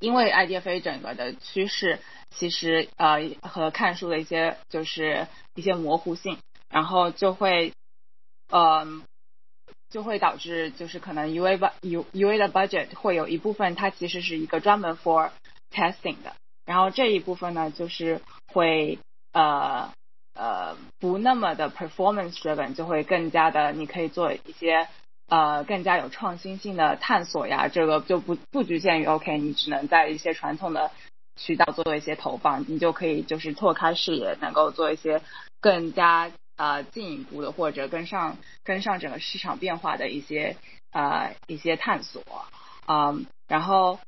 [0.00, 2.00] 因为 IDFA 整个的趋势，
[2.30, 6.38] 其实呃和看书的一些就是一些模糊性，
[6.68, 7.72] 然后就会
[8.50, 9.04] 嗯
[9.88, 15.30] 就会导致就是可能 UA 吧 U UA 的 budget 会有一部分它其实是一个专门 for
[15.70, 16.34] testing 的，
[16.64, 18.20] 然后这一部分呢就是
[18.52, 18.98] 会
[19.32, 19.92] 呃。
[20.36, 24.86] 呃，不那么的 performance driven，就会更加的，你可以做一些
[25.28, 27.68] 呃更加有创新性的探索呀。
[27.68, 30.90] 这个就不不局限于 OK，你只能在一些传统的
[31.36, 35.22] 渠道做一些投放，你就可以就是拓开视野，能够做一些
[35.60, 40.56] 更加呃进一步的或者跟上跟上整个市场变化的一些
[40.92, 42.22] 呃一些探索
[42.84, 43.14] 啊。
[43.48, 43.98] 然后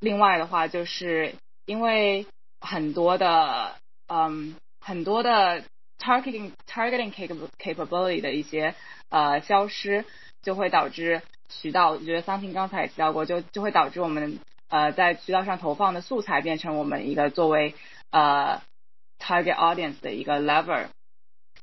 [0.00, 2.26] 另外的话，就是因为
[2.60, 3.76] 很多的
[4.08, 4.56] 嗯。
[4.88, 5.64] 很多的
[5.98, 7.12] targeting targeting
[7.58, 8.74] capability 的一些
[9.10, 10.06] 呃消失，
[10.40, 11.20] 就会导致
[11.50, 11.90] 渠道。
[11.90, 14.38] 我觉得桑婷刚才也提到过，就就会导致我们
[14.70, 17.74] 呃在渠道上投放的素材变成我们一个作为
[18.12, 18.62] 呃
[19.18, 20.86] target audience 的一个 lever。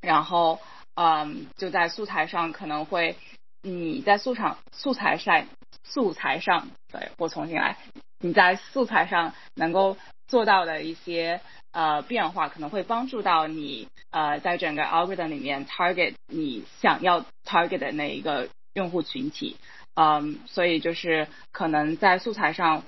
[0.02, 0.60] 然后
[0.94, 3.16] 嗯就在素材上可能会
[3.64, 5.48] 你在素场素材上
[5.84, 7.78] 素材上对我重新来，
[8.20, 9.98] 你在素材上能够
[10.28, 11.42] 做到的一些。
[11.76, 19.58] 呃，变化可能会帮助到你呃，在整个 algorithm 里面 target 你想要 target 的那一个用户群体，
[19.96, 22.84] 嗯，所以就是可能在素材上，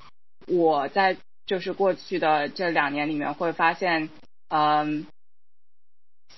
[0.48, 4.10] 我在就是过去的这两年里面会发现，
[4.48, 5.06] 嗯，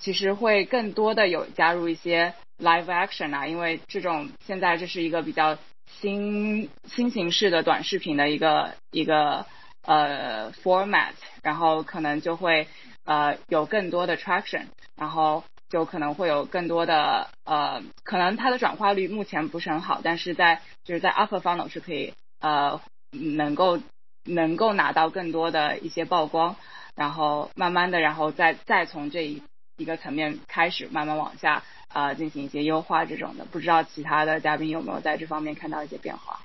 [0.00, 5.56] 其实会更多的有加入一些 live action 啊，因为这种现在这是一个比较
[6.00, 9.46] 新新形式的短视频的一个一个。
[9.82, 11.12] 呃，format，
[11.42, 12.68] 然后可能就会
[13.04, 14.66] 呃有更多的 traction，
[14.96, 23.80] 然后就可能会有更多的呃，可能它的转化率目前不是很好，但是在就是在 upper funnel 是可以呃能够
[24.24, 26.56] 能够拿到更多的一些曝光，
[26.94, 29.42] 然后慢慢的，然后再再从这一
[29.78, 36.40] 一个层面开始慢慢往下啊进行一些优化这种的，不知道其他的嘉宾有没有在这方面看到一些变化？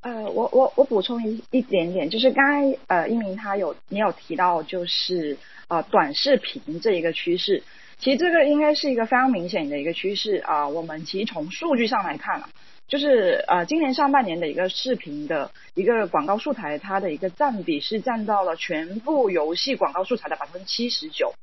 [0.00, 5.36] 呃，我我我补充一一点点，就是刚才呃一鸣他有你有提到，就是
[5.66, 7.64] 呃短视频这一个趋势，
[7.98, 10.68] 其实这个应该是一个非常明显的一个趋势啊。
[10.68, 12.48] 我们其实从数据上来看啊，
[12.86, 21.34] 就是呃今年上半年的一个视频的一个广告素材，它的一个占比是占到了全部游戏广告素材的百分之七十九，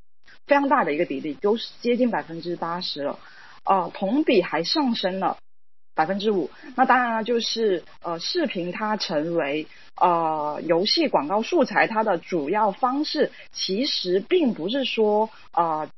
[0.47, 3.19] 非常大的一个比例，都是接近百分之八十了，
[3.65, 5.37] 哦，同比还上升了。
[5.95, 9.65] 百分之五，那当然了，就是呃，视频它成为
[9.95, 15.89] 呃游戏广告素材它的主要方式，其实并不是说呃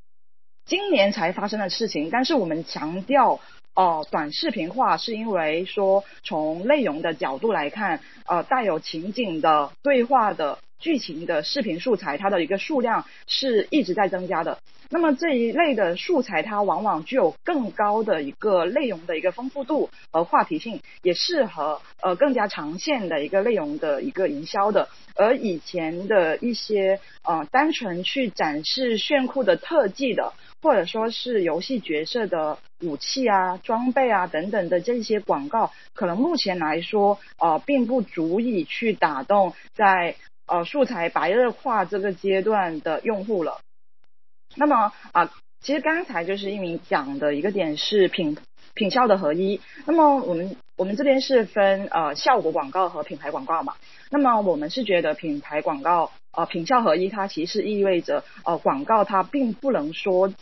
[0.66, 3.40] 今年才发生的事情，但是我们强调
[3.74, 10.60] 哦短视频化，是因为说从内容的角度来看，呃带有情景的对话的。
[10.80, 14.60] 剧情的视频素材，它的一个数量是一直在增加的。
[14.90, 24.88] 那么这一类的素材，它往往具有更高的一个内容的一个丰富度和话题性，也适合呃更加长线的一个内容的一个营销的。
[25.16, 40.16] 而以前的一些呃单纯去展示炫酷的特技的，或者说是游戏角色的武器啊、装备啊等等的这些广告，可能目前来说呃并不足以去打动在。
[40.50, 43.60] 呃，素材白热化这个阶段的用户了。
[44.58, 45.32] 那么啊，
[45.62, 48.38] 其实刚才就是一鸣讲的一个点是品
[48.74, 49.62] 品效的合一。
[49.86, 53.76] 那么我们我们这边是分呃效果广告和品牌广告嘛。
[54.10, 60.34] 那么我们是觉得品牌广告呃品效合一，它其实意味着呃广告它并不能说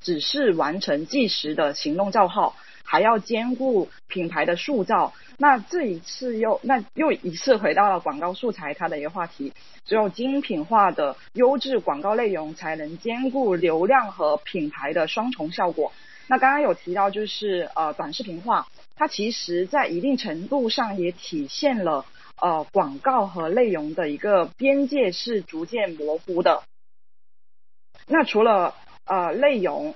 [0.00, 2.54] 只是完成即时的行动叫号。
[2.84, 9.52] 还要兼顾品牌的塑造，那这一次又那又一次回到了广告素材它的一个话题，
[9.84, 15.92] 只有精品化的优质广告内容才能兼顾流量和品牌的双重效果。
[16.26, 22.04] 那刚刚有提到就是呃短视频化，它其实在一定程度上也体现了
[22.40, 26.62] 呃广告和内容的一个边界是逐渐模糊的。
[28.06, 28.74] 那除了
[29.04, 29.94] 呃内容。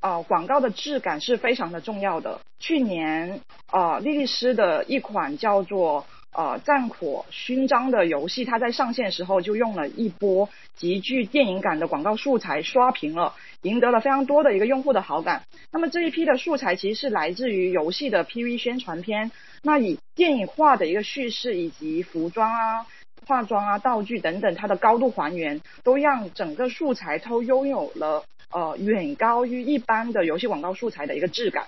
[0.00, 2.40] 呃，广告的质感是非常的重要的。
[2.60, 3.40] 去年，
[3.72, 15.42] 呃，莉莉丝的一款叫做呃《战火勋章》的游戏，它在上线时候就用了一波极具电影感的广告素材刷屏了，赢得了非常多的一个用户的好感。
[15.72, 19.32] 那么这一批的素材其实是来自于游戏的 PV 宣传片，
[19.62, 22.86] 那以电影化的一个叙事以及服装啊。
[23.26, 31.66] 化妆啊，道具等等，它的高度还原，都让整个素材都拥有了呃远高于一般的游戏广告素材的一个质感。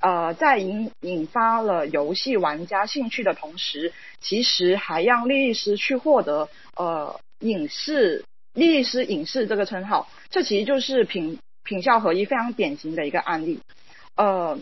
[0.00, 8.24] 呃，在引引发了游戏玩家兴趣的同时，其实还让莉莉丝去获得呃影视
[8.54, 10.08] 莉莉丝影视这个称号。
[10.30, 13.60] 这其实就是品品效合一非常典型的一个案例。
[14.16, 14.58] 呃，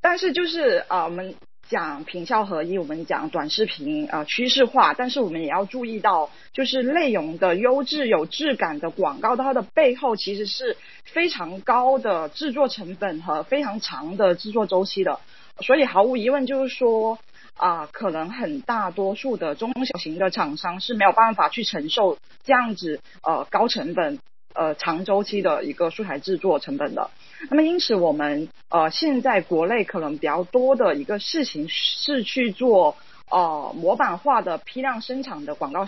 [0.00, 1.34] 但是就是啊我们。
[1.72, 15.18] 讲品效合一，我们讲短视频啊趋势化，但是我们也要注意到，就是内容的优质有质感的广告，它的背后其实是非常高的制作成本和非常长的制作周期的，
[15.60, 17.18] 所以毫无疑问就是说
[17.56, 24.18] 啊，可能很大多数的中小型的厂商是没有办法去承受这样子呃高成本。
[24.54, 27.10] 呃，长周期的一个素材制作成本的，
[27.50, 32.96] 那么因此我们呃现在国内可能比较多的一个事情是去做
[33.30, 35.86] 呃模板化的批量生产的广告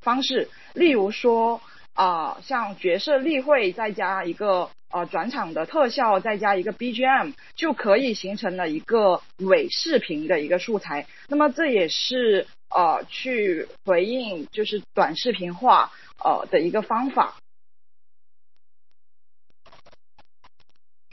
[0.00, 1.60] 方式，例如说
[1.94, 15.90] 啊像角色例会再加一个呃转场的特效，再加一个 BGM 就可以形成了一个伪视频的一个素材，那么这也是呃去回应就是短视频化
[16.22, 17.36] 呃的一个方法。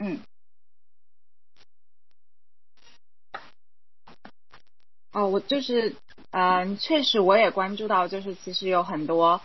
[0.03, 0.19] 嗯，
[5.11, 5.95] 哦，我就是，
[6.31, 9.41] 嗯，确实我也关注到，就是其实有很多，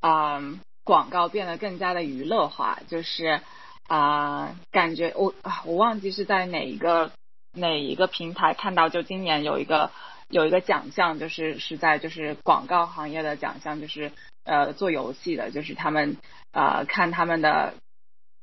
[0.00, 3.40] 嗯，广告变得更加的娱乐化，就是
[3.86, 7.12] 啊，感觉我啊，我忘记是在哪一个
[7.52, 9.92] 哪一个平台看到，就今年有一个
[10.28, 14.10] 有一个奖项，就是是在就是广告行业的奖项，就是
[14.42, 16.16] 呃做游戏的，就是他们
[16.50, 17.74] 呃看他们的。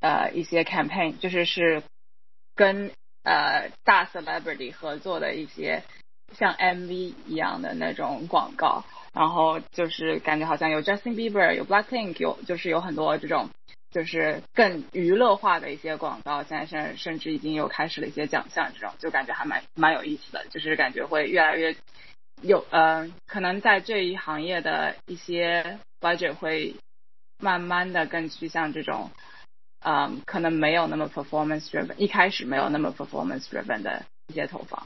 [0.02, 1.84] 呃，一些 campaign 就是是
[2.56, 2.92] 跟
[3.24, 5.84] 呃大 celebrity 合作的一些
[6.34, 13.50] 像 MV 一样的那种广告，然后就是感觉好像有 Justin Bieber，有 Blackpink，有就是有很多这种
[13.92, 21.76] 就是更娱乐化的一些广告，现在甚甚至已经有开始了一些奖项，这种就感觉还蛮蛮有意思的，就是感觉会越来越
[22.42, 26.76] 有呃，可能在这一行业的一些 budget 会
[27.40, 29.12] 慢慢的更趋向这种。
[29.82, 34.86] 嗯，可能没有那么 performance driven，一开始没有那么 performance driven 的一些投放。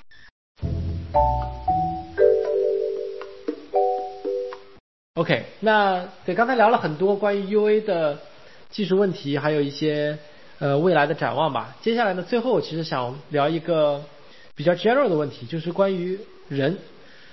[5.15, 8.19] OK，那对刚才聊了很多关于 UA 的
[8.69, 10.17] 技术问题，还有一些
[10.59, 11.75] 呃未来的展望吧。
[11.81, 14.03] 接下来呢，最后其实想聊一个
[14.55, 16.19] 比较 general 的问题，就是关于
[16.49, 16.77] 人。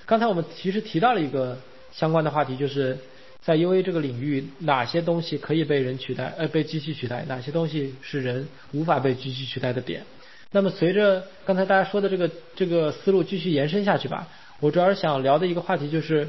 [0.07, 1.59] 刚才我们其实提到了一个
[1.93, 2.99] 相关的话题，就是
[3.43, 10.05] 在 UA 这个领域，哪些东西可以被人取代，呃，被机器取代，哪些东西是人无法被机器取代的点。
[10.53, 14.29] 那么随着刚才大家说的这个这个思路继续延伸下去吧，
[14.61, 16.29] 我主要是想聊的一个话题就是。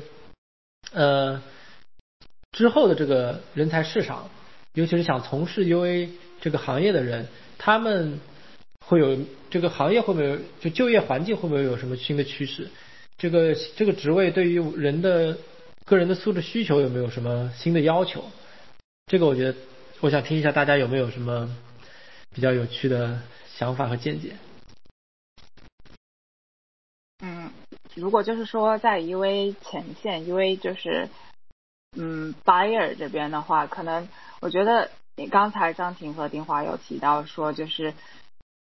[0.94, 1.42] 呃，
[2.52, 4.30] 之后的这个人才市场，
[4.74, 6.10] 尤其是想从事 UA
[6.42, 8.20] 这个行业的人，他们
[8.86, 9.18] 会有
[9.50, 12.68] 这个行业会不会就就业环境会不会有什么新的趋势？
[13.18, 15.38] 这个这个职位对于人的
[15.92, 18.24] 个人的素质需求有没有什么新的要求？
[19.08, 19.58] 这个我觉得
[20.00, 21.54] 我想听一下大家有没有什么
[22.34, 23.22] 比较有趣的
[23.54, 24.38] 想法和见解。
[27.20, 27.52] 嗯
[27.94, 31.10] 如果就是说在 UA 前线，UA 就是
[31.98, 34.08] 嗯 buyer 这边的话，可能
[34.40, 37.94] 我觉得你刚才张婷和丁华有提到说，就是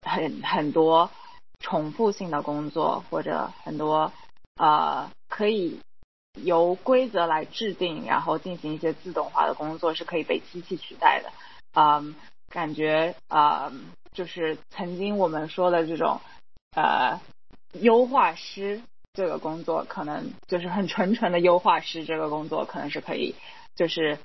[0.02, 1.12] 很很多
[1.60, 4.12] 重复性的工作，或者很多
[4.56, 5.80] 呃可以
[6.36, 11.32] 由规则来制定，然后进行一些自动化的工作是可以被机器取代的。
[11.74, 12.16] 嗯，
[12.50, 13.72] 感觉啊，
[14.14, 16.22] 就是曾经我们说的这种
[16.76, 17.20] 呃
[17.74, 18.82] 优化师。
[19.14, 23.36] 这个工作可能就是很纯纯的优化师，这个工作可能是可以，
[23.76, 24.18] 就是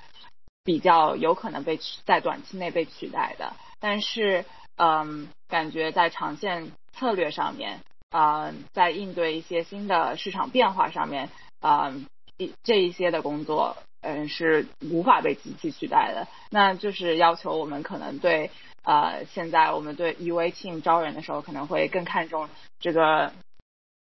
[0.62, 3.52] 比较有可能被取在短期内被取代的。
[3.80, 4.44] 但是，
[4.76, 7.80] 嗯，感觉在长线策略上面，
[8.10, 11.30] 啊，在应对一些新的市场变化上面，
[11.60, 11.94] 啊，
[12.36, 16.28] 一这一些的工作，嗯，是无法被机器取代的。
[16.50, 18.50] 那就是要求我们可能对，
[18.82, 22.48] 呃，现在我们对 UAT 团招人的时候，可能会更看重
[22.80, 23.32] 这个，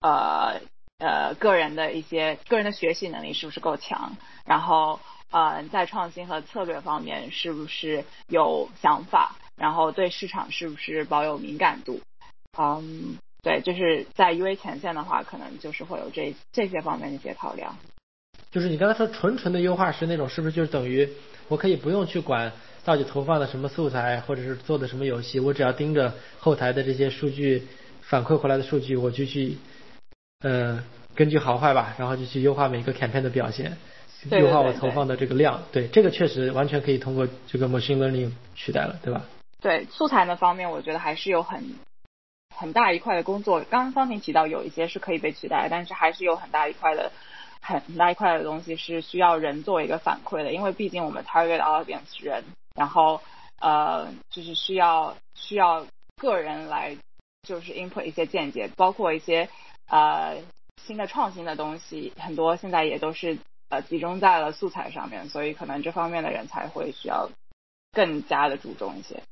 [0.01, 0.61] 呃。
[0.99, 4.17] 呃，个人的一些个人的学习能力是不是够强？
[4.47, 5.01] 然后，
[5.33, 9.35] 呃，在创新和策略方面是不是有想法？
[9.57, 12.01] 然后对市场是不是保有敏感度？
[12.57, 17.77] 嗯，对，就是在 UA 前线的话，可能就是会有这这些方面的一些考量。
[18.51, 21.09] 就是你刚才说纯纯的优化师那种，是不是就是等于
[21.47, 22.51] 我可以不用去管
[22.85, 27.69] 到底投放的什么素材，或者是做的什么游戏，我只要盯着后台的这些数据
[28.01, 29.57] 反馈回来的数据，我就去。
[30.41, 30.85] 呃，
[31.15, 33.79] 根据好坏吧，然后就去优化每个 campaign 的表现，
[34.31, 35.63] 优化我投放的这个量。
[35.73, 39.25] 对，这个确实完全可以通过这个 machine learning 取代了，对吧？
[39.63, 41.65] 对，素材的方面，我觉得还是有很
[42.57, 43.61] 很大一块的工作。
[43.61, 47.13] 刚刚方婷提到有一些是可以被取代，但是还是有很大一块的
[47.61, 52.45] 很大一块的东西是需要人做一个反馈的，因为毕竟我们 target audience 人，
[52.75, 53.21] 然后
[53.61, 55.87] 呃，就是需要需要
[56.17, 56.97] 个人来
[57.43, 59.49] 就是 input 一些见解，包括一些。
[59.87, 60.39] 呃，
[60.83, 63.37] 新的创新的东西很多，现在也都是
[63.69, 67.29] 呃集中在了素材上面，所以可能这方面的人才会需要
[67.93, 69.23] 更加的注重一些。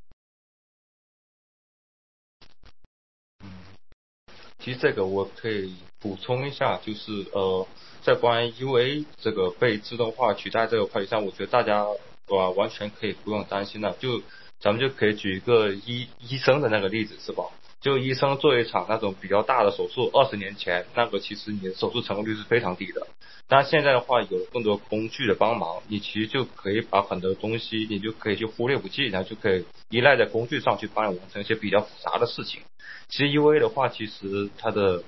[4.63, 7.67] 其实这个我可以补充一下，就是呃，
[8.03, 13.91] 在关于 UA 这个被自动化取代这个话题上，我觉得大家啊完全可以不用担心的。
[13.99, 14.23] 就
[14.61, 17.45] 咱们就可以举一个医医生的那个例子，是吧？
[17.83, 23.09] 就医生做一场那种比较大的手术，二十年前那个其实你的手术成功率是非常低的，
[23.49, 32.63] 但现在的话有更多工具的帮忙，你其实就可以把很多东西你就可以去忽略不计，然后就可以依赖在工具上去帮你完成一些比较复杂的事情。
[33.09, 35.03] 其实 UA 的话，其实它的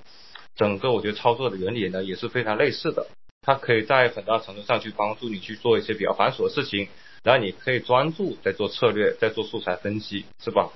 [0.56, 3.06] 整个我觉得操作的原理呢也是非常类似的，
[3.40, 6.88] 它可以在很大程度上去帮助你去做一些比较繁琐的事情，
[7.22, 10.72] 然后你可以专注在做策略，在做素材分析，是吧？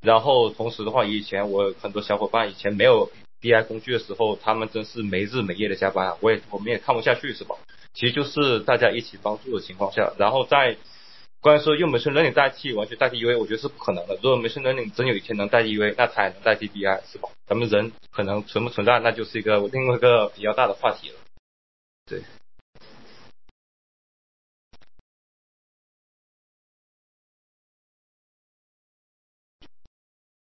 [0.00, 7.56] 然后同时的话，以前我很多小伙伴以前没有 BI 工具的时候，他们真是没日没夜的加班，我也我们也看不下去，是吧？
[7.94, 10.76] 其实就是大家一起帮助的情况下，然后在
[11.40, 14.14] 关于说用 machine learning 代替完全代替 UA，我觉得是不可能的。
[14.22, 17.28] 如果 machine learning 真有一天能代替 UA，那它也能代替 BI，是吧？
[17.46, 21.16] 咱们人可能存不存在，那就是一个另外一个比较大的话题了。
[22.06, 22.22] 对。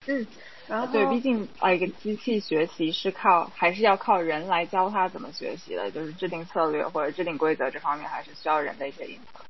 [0.10, 0.26] 嗯，
[0.68, 9.46] 然后对，毕竟啊，一个机器学习是靠还是要靠人来教它怎么学习的，就是制定策略或者制定规则这方面还是需要人的一些 input。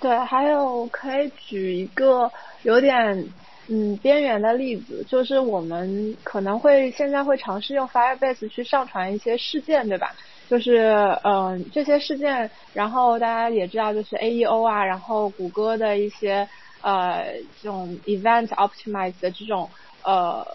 [0.00, 2.32] 对，还有可以举一个
[2.62, 3.28] 有点
[3.68, 10.14] 嗯边缘的例子，就是我们可能会现在会尝试用 Firebase 去上传一些事件，对吧？
[10.48, 16.48] 就是嗯这些事件，然后大家也知道，就是 A E O 啊，然后谷歌的一些
[16.82, 19.68] 呃这种 event optimize 的这种
[20.04, 20.46] 呃。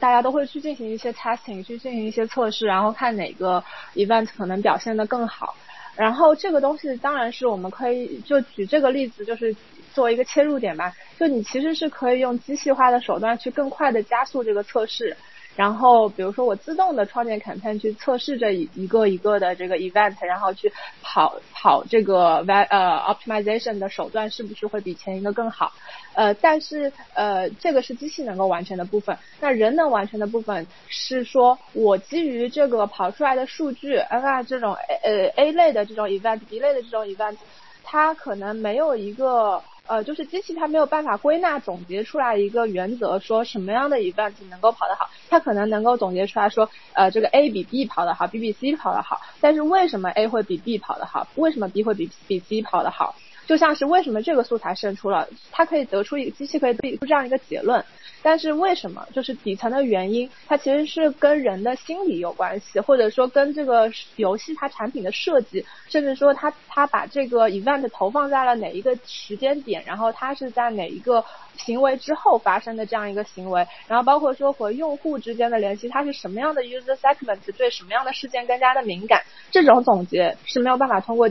[0.00, 3.62] 大家都会去进行一些 testing，去进行一些测试，然后看哪个
[3.94, 5.54] event 可能表现的更好。
[5.96, 9.54] 然后这个东西当然是我们可以就举这个例子，就是
[9.92, 10.94] 作为一个切入点吧。
[11.18, 15.14] 就你其实是可以用机器化的手段去更快的加速这个测试。
[15.54, 20.72] 然后，比如说我自动的创建 campaign 去测试这一一个一个的这个 event，然后去
[21.02, 25.70] 跑跑这个 v 呃 optimization 的手段是不是会比前一个更好？
[26.14, 29.18] 呃，但是呃，这个是机器能够完成的部分。
[29.40, 37.36] 那人能完成的部分是说我基于这个跑出来的数据，啊，这种 a 呃 A 类的这种 event，B 类的这种 event，
[37.84, 39.62] 它可能没有一个。
[39.86, 52.38] 呃，就是机器它没有办法归纳总结出来一个原则，说什么样的 event 能够跑得好，它可能能够总结出来说，呃，这个 A 比 B 跑得好，B 比 C 跑得好，但是为什么 A 会比 B 跑得好，为什么 B 会比比
[52.38, 53.16] C 跑得好？
[53.44, 57.84] 就像是为什么这个素材胜出了，它可以得出一个机器可以得出这样一个结论。
[58.22, 59.06] 但是为什么？
[59.12, 71.24] 就是底层的原因，它其实是跟人的心理有关系，或者说跟这个游戏它产品的设计，甚至说它它把这个 event 投放在了哪一个时间点，然后它是在哪一个
[71.56, 81.28] 行为之后发生的这样一个行为，然后包括说和用户之间的联系，它是什么样的 user segment 对什么样的事件更加的敏感，这种总结是没有办法通过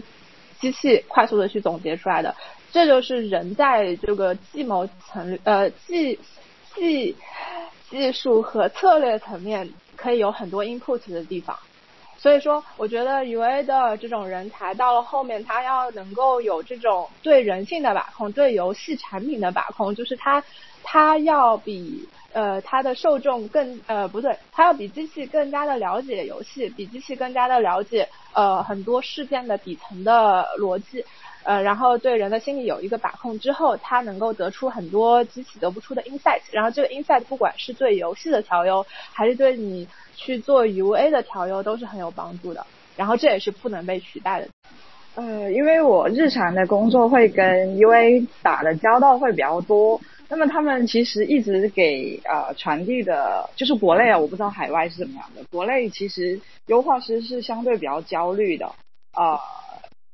[0.60, 2.36] 机器快速的去总结出来的，
[2.72, 6.20] 这就是人在这个计谋层呃计。
[6.76, 7.16] 技
[7.90, 11.58] 技术和策略层面可以有很多 input 的地方，
[12.18, 20.44] 所以说我觉得 UA 的这种人才到了后面，他要能够有这种对人性的把控，对游戏产品的把控，就是他
[20.84, 31.04] 他要比呃他的受众更呃不对，他要比机器更加的了解游戏，比机器更加的了解呃很多事件的底层的逻辑。
[31.44, 42.66] 呃，然后对人的心理有一个把控之后，他能够得出很多机器得不出的 insight，然后这个 insight 不管是对游戏的调优，还是对你去做 UA 的调优，都是很有帮助的。
[42.96, 44.48] 然后这也是不能被取代的。
[45.16, 55.44] 呃，因为我日常的工作会跟 UA 打的交道会比较多，那么他们其实一直给呃传递的，就是国内啊，我不知道海外是怎么样的。
[55.52, 58.68] 国内其实优化师是相对比较焦虑的
[59.14, 59.40] 啊。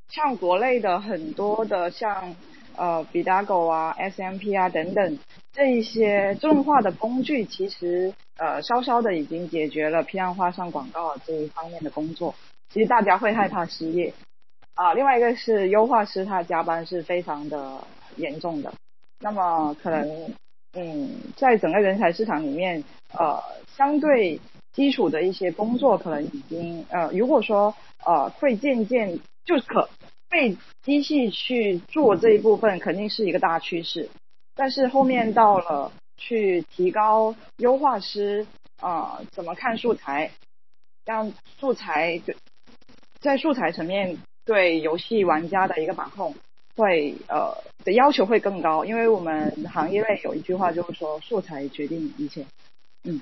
[0.10, 2.36] 像国内的很多的像
[2.76, 5.20] 呃 Bidago 啊 SMP 啊等等
[5.52, 12.36] 这一些自动化的工具，其实呃稍稍的已经解决了批量化上广告这一方面的工作。
[12.70, 14.14] 其实大家会害怕失业
[14.76, 14.94] 啊。
[14.94, 17.80] 另外一个是优化师他加班是非常的
[18.16, 18.74] 严重的。
[19.20, 20.34] 那么可能
[20.74, 22.84] 嗯在整个人才市场里面
[23.18, 23.42] 呃
[23.76, 24.40] 相对
[24.74, 27.74] 基础的一些工作可能已经呃如果说
[28.06, 29.90] 呃会渐渐就是可。
[30.30, 34.10] 被机器去做这一部分肯定是一个大趋势，
[34.56, 38.46] 但是后面到了去提高优化师
[38.82, 40.32] 啊怎么看素材，
[41.06, 42.22] 让素材
[43.22, 46.36] 在素材层面对游戏玩家的一个把控
[46.76, 52.46] 会呃的要求会更高，因为我们行业内有一句话就是说素材决定一切，
[53.06, 53.22] 嗯。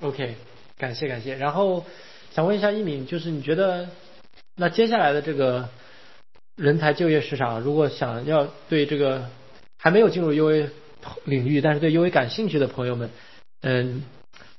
[0.00, 0.36] OK，
[0.78, 1.84] 感谢感谢，然后。
[2.30, 3.88] 想问一下一敏，就是你觉得
[4.54, 5.68] 那接下来的这个
[6.54, 9.28] 人才就业市场，如果想要对这个
[9.78, 10.70] 还没有进入 UA
[11.24, 13.10] 领域，但是对 UA 感兴趣的朋友们，
[13.62, 14.04] 嗯，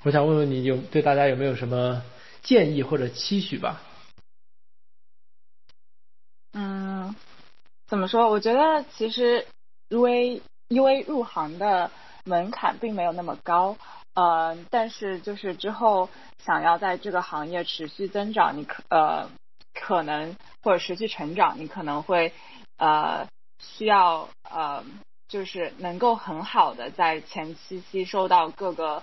[0.02, 2.02] 我想问问你有对大家有没有什么
[2.42, 3.80] 建议或者期许吧？
[6.52, 7.14] 嗯，
[7.86, 8.28] 怎么说？
[8.28, 9.46] 我觉得其实
[9.88, 11.90] UA UA 入行的
[12.24, 13.78] 门槛并没有那么高。
[14.14, 16.08] 呃，但是就是之后
[16.44, 19.30] 想要在这个行业持续增长，你可呃
[19.72, 22.32] 可能或者持续成长，你可能会
[22.76, 23.26] 呃
[23.58, 24.84] 需要呃
[25.28, 29.02] 就是能够很好的在前期吸收到各个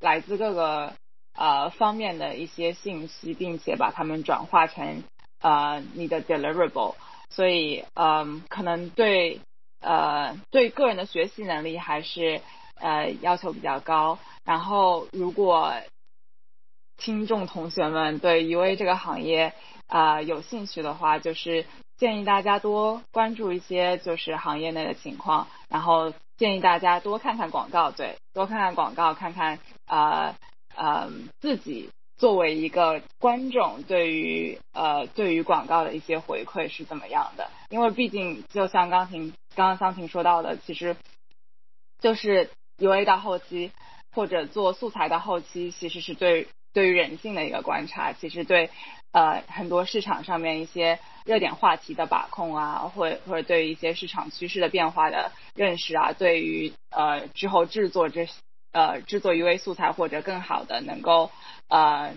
[0.00, 0.94] 来自各个
[1.34, 5.04] 呃方面的一些信息，并且把它们转化成
[5.40, 6.96] 呃你的 deliverable，
[7.28, 9.40] 所以嗯可能对
[9.80, 12.40] 呃对个人的学习能力还是
[12.80, 14.18] 呃要求比较高。
[14.44, 15.72] 然后，如果
[16.96, 19.54] 听众同学们对 UA 这个行业
[19.86, 21.64] 啊有兴趣的话，就是
[21.96, 30.34] 建议大家多关注一些就是行业内的情况，然后建议大家多看看广告，对，多看看广告，看看啊
[30.74, 40.96] 呃自己作为一个观众对于呃对于广告的一些回馈是怎么样的，因为毕竟就像刚婷刚刚桑婷说到的，其实
[41.98, 42.50] 就是
[42.80, 43.70] UA 到后期。
[44.12, 48.68] 或者做素材到后期，其实是对对于人性的一个观察，其实对
[49.12, 58.26] 呃很多市场上面一些热点话题的把控啊，或或者对于一些市场趋势的变化的认识啊，对于呃之后制作这
[58.72, 61.30] 呃制作 UV 素材或者更好的能够
[61.68, 62.16] 呃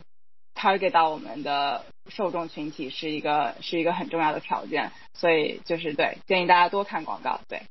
[0.55, 7.61] target 到我们的受众群体是一个是一个很重要的条件，所以就是对建议大家多看广告，对。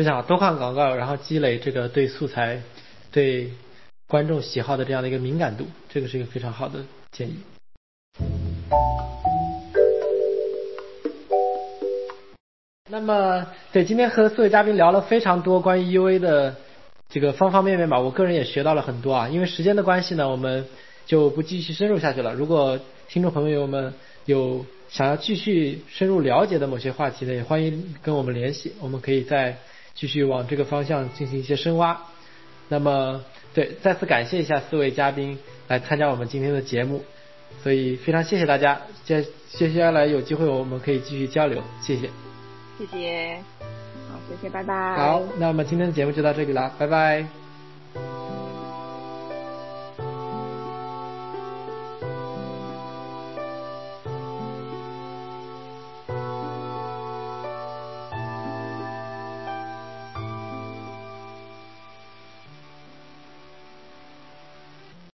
[0.00, 2.62] 就想，多看广告，然后积累这个对素材、
[3.12, 3.50] 对
[4.08, 7.34] 观众喜好的这样的一个敏感度，这个是一个非常好的建议。
[12.88, 16.56] 那么，对今天和四位嘉宾聊了非常多关于 UV 的
[17.10, 19.28] 这个方方面面吧，我个人也学到了很多啊。
[19.28, 20.64] 因为时间的关系呢，我们
[21.04, 22.32] 就不继续深入下去了。
[22.32, 23.92] 如果听众朋友们
[24.24, 29.58] 有想要继续深入了解的某些话题呢，也欢迎跟我们联系，我们可以在。
[29.94, 32.00] 继续往这个方向进行一些深挖。
[32.68, 35.38] 那么，对，再次感谢一下四位嘉宾
[35.68, 37.04] 来参加我们今天的节目，
[37.62, 38.80] 所以非常谢谢大家。
[39.04, 42.08] 接接下来有机会我们可以继续交流，谢谢。
[42.78, 43.36] 谢谢。
[44.08, 44.96] 好，谢谢，拜拜。
[44.96, 47.39] 好，那么今天的节目就到这里了，拜拜。